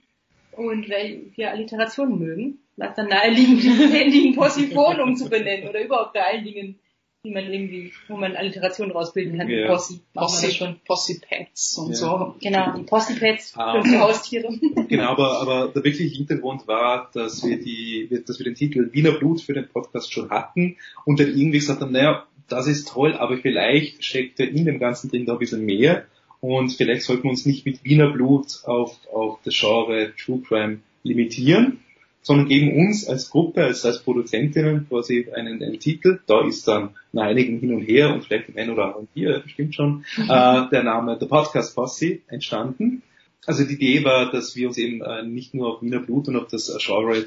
Und 0.54 0.90
weil 0.90 1.32
wir 1.36 1.52
Alliterationen 1.52 2.18
mögen, 2.18 2.58
es 2.90 2.96
dann 2.96 3.08
naheliegend, 3.10 3.62
dieses 3.64 3.94
Handy 3.94 4.28
in 4.28 4.36
Possiphon 4.36 5.00
umzubenennen 5.00 5.70
oder 5.70 5.84
überhaupt 5.84 6.14
bei 6.14 6.24
allen 6.24 6.44
Dingen, 6.44 6.80
die 7.24 7.32
man 7.32 7.46
irgendwie, 7.54 7.92
wo 8.08 8.18
man 8.18 8.36
Alliterationen 8.36 8.92
rausbilden 8.92 9.38
kann. 9.38 9.48
Ja. 9.48 9.68
Possi. 9.68 10.02
Possi, 10.16 10.52
schon. 10.52 10.80
Possi-Pads 10.88 11.78
und 11.78 11.90
Ja. 11.92 11.96
so. 11.96 12.36
Genau, 12.42 12.76
die 12.76 12.84
Possi-Pads 12.84 13.54
Ah. 13.58 13.74
für 13.74 13.78
unsere 13.82 14.02
Haustiere. 14.02 14.50
Genau, 14.90 15.10
aber, 15.12 15.40
aber 15.42 15.68
der 15.68 15.84
wirkliche 15.84 16.16
Hintergrund 16.18 16.68
war, 16.68 17.10
dass 17.14 17.46
wir 17.46 17.60
die, 17.62 18.10
dass 18.26 18.40
wir 18.40 18.44
den 18.46 18.56
Titel 18.56 18.90
Wiener 18.92 19.12
Blut 19.12 19.40
für 19.42 19.54
den 19.54 19.68
Podcast 19.70 20.12
schon 20.12 20.30
hatten 20.32 20.78
und 21.06 21.20
dann 21.20 21.28
irgendwie 21.28 21.60
gesagt 21.60 21.82
haben, 21.82 21.92
naja, 21.92 22.26
das 22.50 22.68
ist 22.68 22.90
toll, 22.90 23.14
aber 23.14 23.38
vielleicht 23.38 24.04
steckt 24.04 24.40
ja 24.40 24.46
in 24.46 24.66
dem 24.66 24.80
Ganzen 24.80 25.10
drin 25.10 25.26
da 25.26 25.34
ein 25.34 25.40
bisschen 25.40 25.64
mehr 25.64 26.06
und 26.42 26.72
vielleicht 26.74 27.04
sollten 27.04 27.24
wir 27.24 27.30
uns 27.30 27.46
nicht 27.46 27.66
mit 27.68 27.84
Wiener 27.86 28.10
Blut 28.12 28.64
auf, 28.66 28.98
auf 29.14 29.40
das 29.46 29.54
Genre 29.58 30.12
True 30.18 30.42
Crime 30.46 30.80
limitieren, 31.04 31.80
sondern 32.22 32.48
geben 32.48 32.76
uns 32.76 33.08
als 33.08 33.30
Gruppe, 33.30 33.64
als, 33.64 33.86
als 33.86 34.00
Produzentinnen 34.00 34.88
quasi 34.88 35.28
einen, 35.34 35.62
einen 35.62 35.80
Titel. 35.80 36.20
Da 36.28 36.46
ist 36.46 36.68
dann 36.68 36.92
nach 37.12 37.24
einigen 37.24 37.60
hin 37.60 37.74
und 37.74 37.82
her 37.82 38.14
und 38.14 38.24
vielleicht 38.24 38.48
dem 38.48 38.58
einen 38.58 38.72
oder 38.72 38.86
anderen 38.86 39.08
hier, 39.14 39.44
stimmt 39.48 39.76
schon, 39.76 40.06
äh, 40.18 40.28
der 40.70 40.84
Name 40.84 41.18
The 41.20 41.26
Podcast 41.26 41.76
Posse 41.76 42.20
entstanden. 42.28 43.02
Also 43.46 43.64
die 43.64 43.74
Idee 43.74 44.04
war, 44.04 44.32
dass 44.32 44.56
wir 44.56 44.68
uns 44.68 44.78
eben 44.78 45.02
äh, 45.02 45.24
nicht 45.24 45.54
nur 45.54 45.68
auf 45.68 45.82
Wiener 45.82 46.00
Blut 46.00 46.28
und 46.28 46.36
auf 46.36 46.48
das 46.48 46.70
äh, 46.70 46.78
Genre 46.80 47.26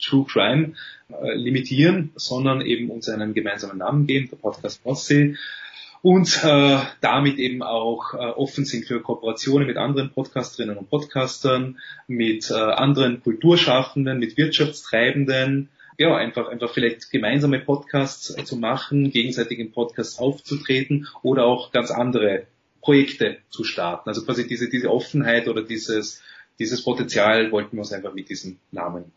True 0.00 0.26
Crime 0.28 0.72
äh, 1.08 1.34
limitieren, 1.34 2.12
sondern 2.16 2.60
eben 2.60 2.90
uns 2.90 3.08
einen 3.08 3.34
gemeinsamen 3.34 3.78
Namen 3.78 4.06
geben, 4.06 4.28
der 4.30 4.36
Podcast 4.36 4.82
Posse, 4.82 5.34
und 6.04 6.44
äh, 6.44 6.80
damit 7.00 7.38
eben 7.38 7.62
auch 7.62 8.12
äh, 8.12 8.18
offen 8.18 8.66
sind 8.66 8.84
für 8.84 9.00
Kooperationen 9.00 9.66
mit 9.66 9.78
anderen 9.78 10.12
Podcasterinnen 10.12 10.76
und 10.76 10.90
Podcastern, 10.90 11.78
mit 12.06 12.50
äh, 12.50 12.54
anderen 12.56 13.22
Kulturschaffenden, 13.22 14.18
mit 14.18 14.36
Wirtschaftstreibenden, 14.36 15.70
ja, 15.96 16.14
einfach, 16.14 16.48
einfach 16.48 16.74
vielleicht 16.74 17.10
gemeinsame 17.10 17.58
Podcasts 17.58 18.36
zu 18.44 18.56
machen, 18.58 19.12
gegenseitig 19.12 19.58
in 19.58 19.72
Podcasts 19.72 20.18
aufzutreten 20.18 21.08
oder 21.22 21.46
auch 21.46 21.72
ganz 21.72 21.90
andere 21.90 22.48
Projekte 22.82 23.38
zu 23.48 23.64
starten. 23.64 24.10
Also 24.10 24.26
quasi 24.26 24.46
diese, 24.46 24.68
diese 24.68 24.90
Offenheit 24.90 25.48
oder 25.48 25.62
dieses, 25.62 26.22
dieses 26.58 26.84
Potenzial 26.84 27.50
wollten 27.50 27.78
wir 27.78 27.80
uns 27.80 27.94
einfach 27.94 28.12
mit 28.12 28.28
diesem 28.28 28.58
Namen 28.72 29.10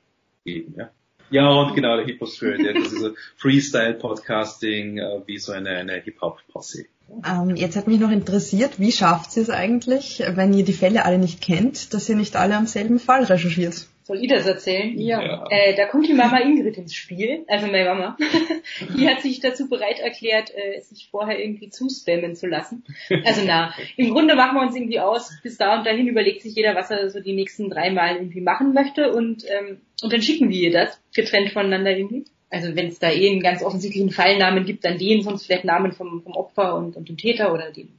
geben, 0.46 0.76
ja. 0.78 0.90
Ja, 1.30 1.50
und 1.50 1.76
genau, 1.76 1.98
der 1.98 2.06
Hip-Hop 2.06 2.30
Spirit, 2.30 2.62
ja, 2.62 2.74
das 2.74 2.94
ist 2.94 3.02
so 3.02 3.12
Freestyle-Podcasting, 3.38 4.98
äh, 4.98 5.22
wie 5.26 5.38
so 5.38 5.52
eine, 5.52 5.72
eine 5.72 5.94
Hip-Hop-Posse. 5.94 6.86
Ähm, 7.26 7.56
jetzt 7.56 7.76
hat 7.76 7.88
mich 7.88 8.00
noch 8.00 8.12
interessiert, 8.12 8.80
wie 8.80 8.92
schafft 8.92 9.36
ihr 9.38 9.44
es 9.44 9.50
eigentlich, 9.50 10.24
wenn 10.36 10.54
ihr 10.54 10.66
die 10.66 10.74
Fälle 10.74 11.06
alle 11.06 11.18
nicht 11.18 11.42
kennt, 11.42 11.94
dass 11.94 12.10
ihr 12.10 12.16
nicht 12.16 12.36
alle 12.36 12.56
am 12.56 12.68
selben 12.68 13.00
Fall 13.00 13.24
recherchiert? 13.24 13.88
Soll 14.08 14.24
ich 14.24 14.30
das 14.30 14.48
erzählen? 14.48 14.98
Ja. 14.98 15.44
Äh, 15.50 15.76
da 15.76 15.86
kommt 15.86 16.08
die 16.08 16.14
Mama 16.14 16.40
Ingrid 16.40 16.78
ins 16.78 16.96
Spiel, 16.96 17.44
also 17.50 17.68
meine 17.68 17.84
Mama. 17.84 18.16
die 18.98 19.06
hat 19.06 19.20
sich 19.20 19.42
dazu 19.42 19.68
bereit 19.68 20.00
erklärt, 20.00 20.50
äh, 20.56 20.80
sich 20.80 21.10
vorher 21.12 21.38
irgendwie 21.38 21.70
zuspammen 21.70 22.34
zu 22.34 22.48
lassen. 22.48 22.86
Also 23.26 23.42
na, 23.46 23.74
im 23.98 24.14
Grunde 24.14 24.36
machen 24.36 24.56
wir 24.56 24.62
uns 24.62 24.78
irgendwie 24.78 25.02
aus, 25.02 25.38
bis 25.44 25.58
da 25.58 25.78
und 25.78 25.86
dahin 25.86 26.08
überlegt 26.08 26.42
sich 26.42 26.56
jeder, 26.56 26.74
was 26.74 26.90
er 26.90 27.10
so 27.10 27.20
die 27.20 27.34
nächsten 27.34 27.70
drei 27.70 27.92
Mal 27.92 28.16
irgendwie 28.16 28.40
machen 28.40 28.74
möchte 28.74 29.12
und, 29.12 29.44
ähm, 29.44 29.82
und 30.02 30.14
dann 30.14 30.22
schicken 30.22 30.50
wir 30.50 30.58
ihr 30.58 30.72
das, 30.72 31.02
getrennt 31.14 31.52
voneinander 31.52 31.92
irgendwie. 31.92 32.24
Also 32.50 32.78
wenn 32.78 32.88
es 32.88 33.00
da 33.00 33.12
eh 33.12 33.30
einen 33.30 33.42
ganz 33.42 33.62
offensichtlichen 33.62 34.12
Fallnamen 34.12 34.64
gibt, 34.64 34.86
dann 34.86 34.98
den, 34.98 35.22
sonst 35.22 35.48
vielleicht 35.48 35.66
Namen 35.66 35.92
vom, 35.92 36.22
vom 36.24 36.32
Opfer 36.32 36.78
und, 36.78 36.96
und 36.96 37.10
dem 37.10 37.18
Täter 37.18 37.54
oder 37.54 37.72
den, 37.72 37.90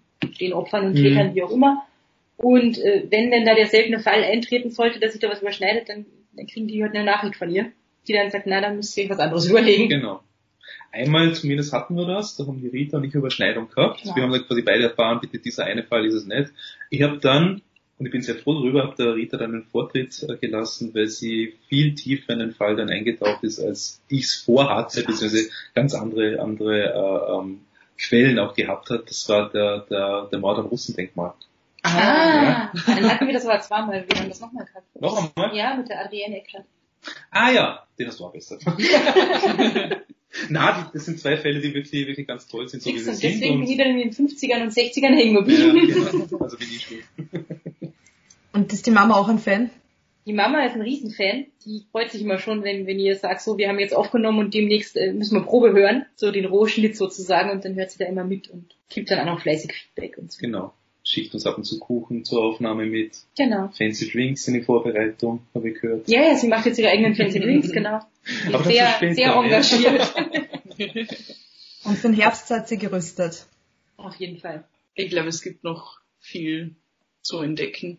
den 0.40 0.54
Opfern 0.54 0.86
und 0.86 0.92
Mhm. 0.94 1.02
Tätern, 1.02 1.34
wie 1.34 1.42
auch 1.42 1.50
immer. 1.50 1.84
Und 2.38 2.78
äh, 2.78 3.04
wenn 3.10 3.32
denn 3.32 3.44
da 3.44 3.54
der 3.54 3.66
seltene 3.66 3.98
Fall 3.98 4.22
eintreten 4.22 4.70
sollte, 4.70 5.00
dass 5.00 5.12
sich 5.12 5.20
da 5.20 5.28
was 5.28 5.42
überschneidet, 5.42 5.88
dann, 5.88 6.06
dann 6.34 6.46
kriegen 6.46 6.68
die 6.68 6.82
heute 6.82 6.94
eine 6.94 7.04
Nachricht 7.04 7.36
von 7.36 7.50
ihr, 7.50 7.72
die 8.06 8.12
dann 8.12 8.30
sagt, 8.30 8.46
na, 8.46 8.60
dann 8.60 8.76
müsst 8.76 8.96
ihr 8.96 9.04
euch 9.04 9.10
was 9.10 9.18
anderes 9.18 9.48
überlegen. 9.48 9.88
Genau. 9.88 10.22
Einmal 10.92 11.34
zumindest 11.34 11.72
hatten 11.72 11.96
wir 11.96 12.06
das, 12.06 12.36
da 12.36 12.46
haben 12.46 12.60
die 12.60 12.68
Rita 12.68 12.96
und 12.96 13.04
ich 13.04 13.14
Überschneidung 13.14 13.68
gehabt. 13.68 14.04
Ja. 14.04 14.14
Wir 14.14 14.22
haben 14.22 14.30
dann 14.30 14.46
quasi 14.46 14.62
beide 14.62 14.84
erfahren, 14.84 15.18
bitte 15.20 15.38
dieser 15.38 15.64
eine 15.64 15.82
Fall 15.82 16.06
ist 16.06 16.14
es 16.14 16.26
nicht. 16.26 16.52
Ich 16.90 17.02
habe 17.02 17.18
dann, 17.18 17.60
und 17.98 18.06
ich 18.06 18.12
bin 18.12 18.22
sehr 18.22 18.36
froh 18.36 18.54
darüber, 18.54 18.84
habe 18.84 18.94
der 18.96 19.16
Rita 19.16 19.36
dann 19.36 19.52
einen 19.52 19.64
Vortritt 19.64 20.22
äh, 20.22 20.36
gelassen, 20.36 20.94
weil 20.94 21.08
sie 21.08 21.54
viel 21.68 21.96
tiefer 21.96 22.34
in 22.34 22.38
den 22.38 22.52
Fall 22.52 22.76
dann 22.76 22.88
eingetaucht 22.88 23.42
ist, 23.42 23.58
als 23.58 24.00
ich 24.08 24.26
es 24.26 24.36
vorhatte, 24.36 25.02
beziehungsweise 25.02 25.50
ganz 25.74 25.92
andere, 25.92 26.40
andere 26.40 26.84
äh, 26.84 27.36
ähm, 27.36 27.62
Quellen 27.98 28.38
auch 28.38 28.54
gehabt 28.54 28.90
hat. 28.90 29.10
Das 29.10 29.28
war 29.28 29.50
der, 29.50 29.80
der, 29.90 30.28
der 30.30 30.38
Mord 30.38 30.58
am 30.58 30.66
Russendenkmal. 30.66 31.34
Ah, 31.82 32.70
dann 32.86 33.08
hatten 33.10 33.26
wir 33.26 33.34
das 33.34 33.46
aber 33.46 33.60
zweimal, 33.60 34.04
wir 34.08 34.18
haben 34.20 34.28
das 34.28 34.40
nochmal 34.40 34.64
gehabt. 34.66 34.86
Noch 35.00 35.32
einmal? 35.36 35.56
Ja, 35.56 35.76
mit 35.76 35.88
der 35.88 36.04
Adrienne 36.04 36.38
Eckert. 36.38 36.64
Ah 37.30 37.50
ja, 37.50 37.86
den 37.98 38.08
hast 38.08 38.18
du 38.20 38.24
auch 38.26 38.32
besser. 38.32 38.58
Na, 40.50 40.90
das 40.92 41.06
sind 41.06 41.18
zwei 41.18 41.36
Fälle, 41.36 41.60
die 41.60 41.72
wirklich, 41.72 42.06
wirklich 42.06 42.26
ganz 42.26 42.46
toll 42.48 42.68
sind, 42.68 42.82
so 42.82 42.90
wie 42.90 42.98
Siehst 42.98 43.06
sie 43.06 43.12
sind. 43.14 43.22
deswegen 43.34 43.54
und- 43.54 43.60
bin 43.62 43.70
ich 43.70 43.78
dann 43.78 43.88
in 43.88 43.98
den 43.98 44.10
50ern 44.12 44.62
und 44.62 44.72
60ern 44.72 45.14
hängen 45.14 45.34
ja, 45.34 45.40
geblieben. 45.40 45.86
genau. 46.28 46.42
Also 46.44 46.56
bin 46.58 46.68
ich 46.68 46.82
schuld. 46.84 47.04
Und 48.52 48.72
ist 48.72 48.86
die 48.86 48.90
Mama 48.90 49.14
auch 49.16 49.28
ein 49.28 49.38
Fan? 49.38 49.70
Die 50.26 50.32
Mama 50.34 50.62
ist 50.66 50.74
ein 50.74 50.82
Riesenfan. 50.82 51.46
Die 51.64 51.86
freut 51.90 52.10
sich 52.10 52.20
immer 52.22 52.38
schon, 52.38 52.62
wenn, 52.62 52.86
wenn 52.86 52.98
ihr 52.98 53.16
sagt, 53.16 53.40
so, 53.40 53.56
wir 53.56 53.68
haben 53.68 53.78
jetzt 53.78 53.94
aufgenommen 53.96 54.38
und 54.40 54.52
demnächst 54.52 54.96
äh, 54.96 55.12
müssen 55.14 55.34
wir 55.38 55.44
Probe 55.46 55.72
hören. 55.72 56.04
So 56.16 56.30
den 56.30 56.44
Rohschnitt 56.44 56.96
sozusagen 56.96 57.50
und 57.50 57.64
dann 57.64 57.76
hört 57.76 57.90
sie 57.90 57.98
da 57.98 58.04
immer 58.04 58.24
mit 58.24 58.48
und 58.48 58.74
gibt 58.90 59.10
dann 59.10 59.20
auch 59.20 59.32
noch 59.34 59.40
fleißig 59.40 59.72
Feedback 59.72 60.18
und 60.18 60.30
so. 60.30 60.38
Genau. 60.40 60.74
Schickt 61.08 61.32
uns 61.32 61.46
ab 61.46 61.56
und 61.56 61.64
zu 61.64 61.78
Kuchen 61.78 62.22
zur 62.26 62.44
Aufnahme 62.44 62.84
mit. 62.84 63.16
Genau. 63.34 63.68
Fancy 63.68 64.10
Drinks 64.10 64.46
in 64.46 64.52
die 64.52 64.60
Vorbereitung, 64.60 65.40
habe 65.54 65.70
ich 65.70 65.80
gehört. 65.80 66.06
Ja, 66.06 66.20
ja, 66.20 66.36
sie 66.36 66.48
macht 66.48 66.66
jetzt 66.66 66.78
ihre 66.78 66.90
eigenen 66.90 67.14
Fancy 67.14 67.40
Drinks, 67.40 67.72
genau. 67.72 68.00
Aber 68.52 68.64
Sehr, 68.64 68.88
später 68.90 69.14
sehr 69.14 69.34
engagiert. 69.34 70.14
Und 71.84 71.96
für 71.96 72.08
den 72.08 72.14
Herbst 72.14 72.48
seid 72.48 72.70
ihr 72.70 72.76
gerüstet. 72.76 73.46
Auf 73.96 74.16
jeden 74.16 74.36
Fall. 74.36 74.64
Ich 74.94 75.08
glaube, 75.08 75.28
es 75.28 75.40
gibt 75.40 75.64
noch 75.64 75.98
viel 76.20 76.74
zu 77.22 77.38
entdecken. 77.38 77.98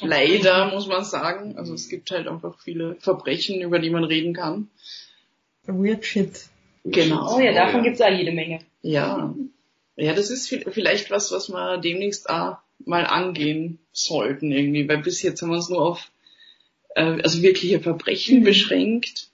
Leider, 0.00 0.70
muss 0.72 0.86
man 0.86 1.04
sagen. 1.04 1.58
Also 1.58 1.74
es 1.74 1.90
gibt 1.90 2.10
halt 2.10 2.28
einfach 2.28 2.58
viele 2.60 2.94
Verbrechen, 2.94 3.60
über 3.60 3.78
die 3.78 3.90
man 3.90 4.04
reden 4.04 4.32
kann. 4.32 4.70
Weird 5.66 6.06
shit. 6.06 6.46
Genau. 6.84 7.36
Oh 7.36 7.40
ja, 7.40 7.52
davon 7.52 7.80
ja. 7.80 7.82
gibt's 7.82 8.00
auch 8.00 8.08
jede 8.08 8.32
Menge. 8.32 8.60
Ja. 8.80 9.34
Ja, 10.00 10.14
das 10.14 10.30
ist 10.30 10.48
vi- 10.50 10.70
vielleicht 10.70 11.10
was, 11.10 11.32
was 11.32 11.48
wir 11.48 11.78
demnächst 11.78 12.30
auch 12.30 12.58
mal 12.84 13.04
angehen 13.04 13.78
sollten 13.92 14.52
irgendwie, 14.52 14.88
weil 14.88 14.98
bis 14.98 15.20
jetzt 15.22 15.42
haben 15.42 15.50
wir 15.50 15.56
uns 15.56 15.68
nur 15.68 15.82
auf 15.84 16.10
äh, 16.94 17.20
also 17.22 17.42
wirkliche 17.42 17.80
Verbrechen 17.80 18.40
Mhm. 18.40 18.44
beschränkt 18.44 19.28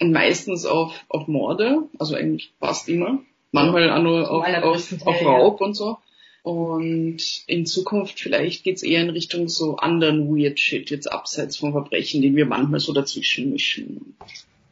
und 0.00 0.12
meistens 0.12 0.64
auf, 0.64 1.04
auf 1.08 1.26
Morde, 1.26 1.82
also 1.98 2.14
eigentlich 2.14 2.52
fast 2.60 2.88
immer. 2.88 3.20
Manchmal 3.50 3.90
auch 3.90 4.02
nur 4.02 4.30
auf, 4.30 4.46
auf, 4.62 5.06
auf 5.06 5.22
Raub 5.24 5.60
und 5.60 5.74
so. 5.74 5.98
Und 6.42 7.18
in 7.46 7.66
Zukunft 7.66 8.20
vielleicht 8.20 8.62
geht's 8.64 8.82
eher 8.82 9.02
in 9.02 9.10
Richtung 9.10 9.48
so 9.48 9.76
anderen 9.76 10.28
Weird 10.34 10.60
Shit, 10.60 10.90
jetzt 10.90 11.10
abseits 11.10 11.56
von 11.56 11.72
Verbrechen, 11.72 12.22
den 12.22 12.36
wir 12.36 12.46
manchmal 12.46 12.78
so 12.80 12.92
dazwischen 12.92 13.50
mischen. 13.50 14.16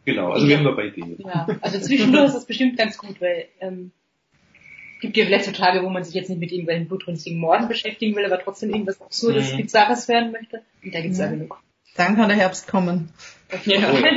Genau, 0.05 0.31
also 0.31 0.47
wir 0.47 0.57
haben 0.57 0.65
dabei 0.65 0.87
Ideen. 0.89 1.17
Ja, 1.19 1.49
also 1.61 1.81
zwischendurch 1.81 2.27
ist 2.27 2.35
das 2.35 2.47
bestimmt 2.47 2.79
ganz 2.79 2.97
gut, 2.97 3.21
weil 3.21 3.47
ähm, 3.61 3.91
gibt 5.00 5.16
ja 5.16 5.24
vielleicht 5.26 5.44
so 5.44 5.52
Tage, 5.52 5.82
wo 5.82 5.88
man 5.90 6.04
sich 6.04 6.14
jetzt 6.14 6.28
nicht 6.30 6.38
mit 6.40 6.50
irgendwelchen 6.52 6.88
blutrünstigen 6.88 7.38
Morden 7.38 7.68
beschäftigen 7.68 8.16
will, 8.16 8.24
aber 8.24 8.38
trotzdem 8.42 8.70
irgendwas 8.70 9.00
Absurdes, 9.00 9.52
Mhm. 9.52 9.56
Bizarres 9.59 10.09
hören 10.09 10.32
möchte. 10.32 10.62
Und 10.85 10.94
da 10.94 11.00
gibt's 11.00 11.18
ja 11.18 11.26
Mhm. 11.28 11.32
genug. 11.40 11.59
Dann 11.96 12.16
kann 12.16 12.28
der 12.28 12.38
Herbst 12.38 12.66
kommen. 12.68 13.11
Ja. 13.64 13.78
Ja. 13.78 13.94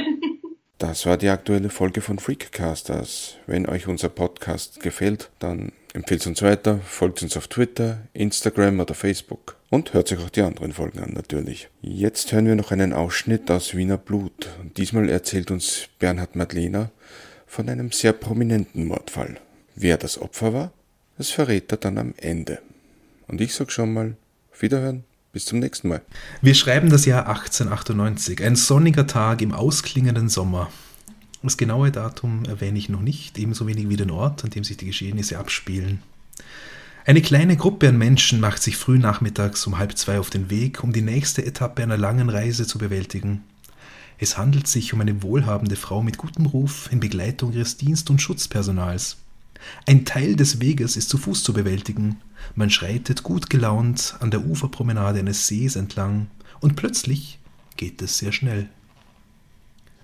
Das 0.81 1.05
war 1.05 1.17
die 1.17 1.27
aktuelle 1.27 1.69
Folge 1.69 1.99
von 1.99 2.19
Freakcasters. 2.19 3.35
Wenn 3.47 3.67
euch 3.67 3.87
unser 3.87 4.07
Podcast 4.07 4.79
gefällt, 4.79 5.29
dann 5.39 5.73
empfehlt 5.93 6.25
uns 6.25 6.41
weiter, 6.41 6.79
folgt 6.85 7.21
uns 7.21 7.35
auf 7.35 7.49
Twitter, 7.49 8.07
Instagram 8.13 8.79
oder 8.79 8.93
Facebook 8.93 9.57
und 9.69 9.93
hört 9.93 10.07
sich 10.07 10.19
auch 10.19 10.29
die 10.29 10.41
anderen 10.41 10.71
Folgen 10.71 10.99
an 10.99 11.11
natürlich. 11.11 11.67
Jetzt 11.81 12.31
hören 12.31 12.45
wir 12.47 12.55
noch 12.55 12.71
einen 12.71 12.93
Ausschnitt 12.93 13.51
aus 13.51 13.75
Wiener 13.75 13.97
Blut. 13.97 14.47
Diesmal 14.77 15.09
erzählt 15.09 15.51
uns 15.51 15.89
Bernhard 15.99 16.37
Madlener 16.37 16.91
von 17.45 17.67
einem 17.67 17.91
sehr 17.91 18.13
prominenten 18.13 18.85
Mordfall. 18.87 19.35
Wer 19.81 19.97
das 19.97 20.21
Opfer 20.21 20.53
war, 20.53 20.73
das 21.17 21.29
verrät 21.29 21.71
er 21.71 21.77
dann 21.77 21.97
am 21.97 22.13
Ende. 22.17 22.59
Und 23.29 23.39
ich 23.39 23.53
sag 23.53 23.71
schon 23.71 23.93
mal, 23.93 24.17
auf 24.51 24.61
Wiederhören. 24.61 25.05
Bis 25.31 25.45
zum 25.45 25.59
nächsten 25.59 25.87
Mal. 25.87 26.01
Wir 26.41 26.53
schreiben 26.53 26.89
das 26.89 27.05
Jahr 27.05 27.27
1898, 27.27 28.43
ein 28.43 28.57
sonniger 28.57 29.07
Tag 29.07 29.41
im 29.41 29.53
ausklingenden 29.53 30.27
Sommer. 30.27 30.69
Das 31.41 31.55
genaue 31.55 31.91
Datum 31.91 32.43
erwähne 32.43 32.77
ich 32.77 32.89
noch 32.89 32.99
nicht, 32.99 33.37
ebenso 33.37 33.67
wenig 33.67 33.87
wie 33.87 33.95
den 33.95 34.11
Ort, 34.11 34.43
an 34.43 34.49
dem 34.49 34.65
sich 34.65 34.75
die 34.75 34.87
Geschehnisse 34.87 35.37
abspielen. 35.37 36.03
Eine 37.05 37.21
kleine 37.21 37.55
Gruppe 37.55 37.87
an 37.87 37.97
Menschen 37.97 38.41
macht 38.41 38.61
sich 38.61 38.75
früh 38.75 38.97
nachmittags 38.97 39.65
um 39.65 39.77
halb 39.77 39.97
zwei 39.97 40.19
auf 40.19 40.29
den 40.29 40.49
Weg, 40.49 40.83
um 40.83 40.91
die 40.91 41.03
nächste 41.03 41.45
Etappe 41.45 41.83
einer 41.83 41.97
langen 41.97 42.29
Reise 42.29 42.67
zu 42.67 42.79
bewältigen. 42.79 43.43
Es 44.17 44.37
handelt 44.37 44.67
sich 44.67 44.93
um 44.93 44.99
eine 44.99 45.23
wohlhabende 45.23 45.77
Frau 45.77 46.03
mit 46.03 46.17
gutem 46.17 46.47
Ruf 46.47 46.89
in 46.91 46.99
Begleitung 46.99 47.53
ihres 47.53 47.77
Dienst- 47.77 48.09
und 48.09 48.21
Schutzpersonals. 48.21 49.15
Ein 49.86 50.06
Teil 50.06 50.36
des 50.36 50.60
Weges 50.62 50.98
ist 50.98 51.10
zu 51.10 51.17
Fuß 51.17 51.43
zu 51.43 51.54
bewältigen. 51.54 52.17
Man 52.56 52.69
schreitet 52.69 53.24
gut 53.24 53.50
gelaunt 53.50 54.15
an 54.19 54.32
der 54.32 54.45
Uferpromenade 54.45 55.19
eines 55.19 55.48
Sees 55.48 55.76
entlang 55.76 56.28
und 56.60 56.76
plötzlich 56.76 57.39
geht 57.78 58.02
es 58.02 58.17
sehr 58.17 58.32
schnell. 58.32 58.69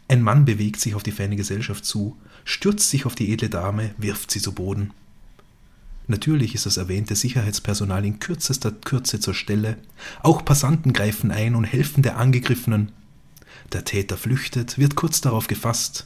Ein 0.07 0.21
Mann 0.21 0.45
bewegt 0.45 0.79
sich 0.79 0.95
auf 0.95 1.03
die 1.03 1.11
feine 1.11 1.35
Gesellschaft 1.35 1.85
zu, 1.85 2.15
stürzt 2.43 2.89
sich 2.89 3.05
auf 3.05 3.15
die 3.15 3.31
edle 3.31 3.49
Dame, 3.49 3.95
wirft 3.97 4.29
sie 4.31 4.41
zu 4.41 4.53
Boden. 4.53 4.91
Natürlich 6.07 6.53
ist 6.53 6.67
das 6.67 6.77
erwähnte 6.77 7.15
Sicherheitspersonal 7.15 8.05
in 8.05 8.19
kürzester 8.19 8.71
Kürze 8.71 9.19
zur 9.19 9.33
Stelle. 9.33 9.77
Auch 10.21 10.45
Passanten 10.45 10.93
greifen 10.93 11.31
ein 11.31 11.55
und 11.55 11.63
helfen 11.63 12.03
der 12.03 12.17
Angegriffenen. 12.17 12.91
Der 13.73 13.85
Täter 13.85 14.15
flüchtet, 14.15 14.77
wird 14.77 14.95
kurz 14.95 15.21
darauf 15.21 15.47
gefasst. 15.47 16.05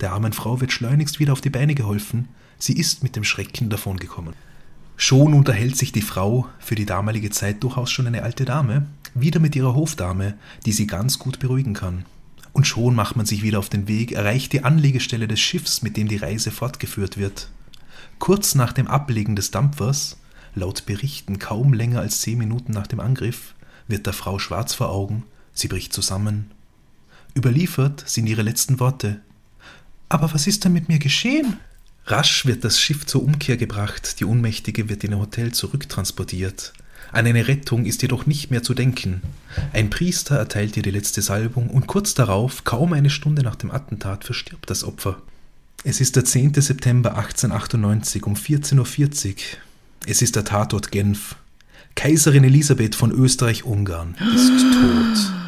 Der 0.00 0.12
armen 0.12 0.32
Frau 0.32 0.60
wird 0.60 0.72
schleunigst 0.72 1.20
wieder 1.20 1.32
auf 1.32 1.40
die 1.40 1.50
Beine 1.50 1.76
geholfen. 1.76 2.28
Sie 2.58 2.76
ist 2.76 3.02
mit 3.02 3.16
dem 3.16 3.24
Schrecken 3.24 3.68
davongekommen. 3.70 4.34
Schon 4.96 5.34
unterhält 5.34 5.76
sich 5.76 5.92
die 5.92 6.02
Frau, 6.02 6.48
für 6.58 6.74
die 6.74 6.86
damalige 6.86 7.30
Zeit 7.30 7.62
durchaus 7.62 7.90
schon 7.90 8.06
eine 8.06 8.22
alte 8.22 8.44
Dame, 8.46 8.86
wieder 9.14 9.40
mit 9.40 9.54
ihrer 9.54 9.74
Hofdame, 9.74 10.34
die 10.64 10.72
sie 10.72 10.86
ganz 10.86 11.18
gut 11.18 11.38
beruhigen 11.38 11.74
kann. 11.74 12.06
Und 12.52 12.66
schon 12.66 12.94
macht 12.94 13.16
man 13.16 13.26
sich 13.26 13.42
wieder 13.42 13.58
auf 13.58 13.68
den 13.68 13.88
Weg, 13.88 14.12
erreicht 14.12 14.54
die 14.54 14.64
Anlegestelle 14.64 15.28
des 15.28 15.40
Schiffs, 15.40 15.82
mit 15.82 15.98
dem 15.98 16.08
die 16.08 16.16
Reise 16.16 16.50
fortgeführt 16.50 17.18
wird. 17.18 17.50
Kurz 18.18 18.54
nach 18.54 18.72
dem 18.72 18.86
Ablegen 18.86 19.36
des 19.36 19.50
Dampfers, 19.50 20.16
laut 20.54 20.86
Berichten 20.86 21.38
kaum 21.38 21.74
länger 21.74 22.00
als 22.00 22.22
zehn 22.22 22.38
Minuten 22.38 22.72
nach 22.72 22.86
dem 22.86 23.00
Angriff, 23.00 23.54
wird 23.88 24.06
der 24.06 24.14
Frau 24.14 24.38
schwarz 24.38 24.72
vor 24.72 24.88
Augen, 24.88 25.24
sie 25.52 25.68
bricht 25.68 25.92
zusammen. 25.92 26.50
Überliefert 27.36 28.04
sind 28.08 28.26
ihre 28.26 28.40
letzten 28.40 28.80
Worte. 28.80 29.20
Aber 30.08 30.32
was 30.32 30.46
ist 30.46 30.64
denn 30.64 30.72
mit 30.72 30.88
mir 30.88 30.98
geschehen? 30.98 31.58
Rasch 32.08 32.46
wird 32.46 32.64
das 32.64 32.80
Schiff 32.80 33.04
zur 33.04 33.24
Umkehr 33.24 33.56
gebracht, 33.56 34.20
die 34.20 34.24
Unmächtige 34.24 34.88
wird 34.88 35.02
in 35.02 35.14
ein 35.14 35.18
Hotel 35.18 35.52
zurücktransportiert. 35.52 36.72
An 37.10 37.26
eine 37.26 37.48
Rettung 37.48 37.84
ist 37.84 38.02
jedoch 38.02 38.26
nicht 38.26 38.50
mehr 38.50 38.62
zu 38.62 38.74
denken. 38.74 39.22
Ein 39.72 39.90
Priester 39.90 40.36
erteilt 40.36 40.76
ihr 40.76 40.84
die 40.84 40.90
letzte 40.90 41.20
Salbung 41.20 41.68
und 41.68 41.88
kurz 41.88 42.14
darauf, 42.14 42.62
kaum 42.64 42.92
eine 42.92 43.10
Stunde 43.10 43.42
nach 43.42 43.56
dem 43.56 43.72
Attentat, 43.72 44.24
verstirbt 44.24 44.70
das 44.70 44.84
Opfer. 44.84 45.20
Es 45.82 46.00
ist 46.00 46.14
der 46.16 46.24
10. 46.24 46.54
September 46.54 47.16
1898 47.16 48.24
um 48.24 48.34
14.40 48.34 49.28
Uhr. 49.28 49.34
Es 50.06 50.22
ist 50.22 50.36
der 50.36 50.44
Tatort 50.44 50.92
Genf. 50.92 51.36
Kaiserin 51.96 52.44
Elisabeth 52.44 52.94
von 52.94 53.10
Österreich-Ungarn 53.10 54.14
ist 54.34 54.50
tot. 54.50 55.45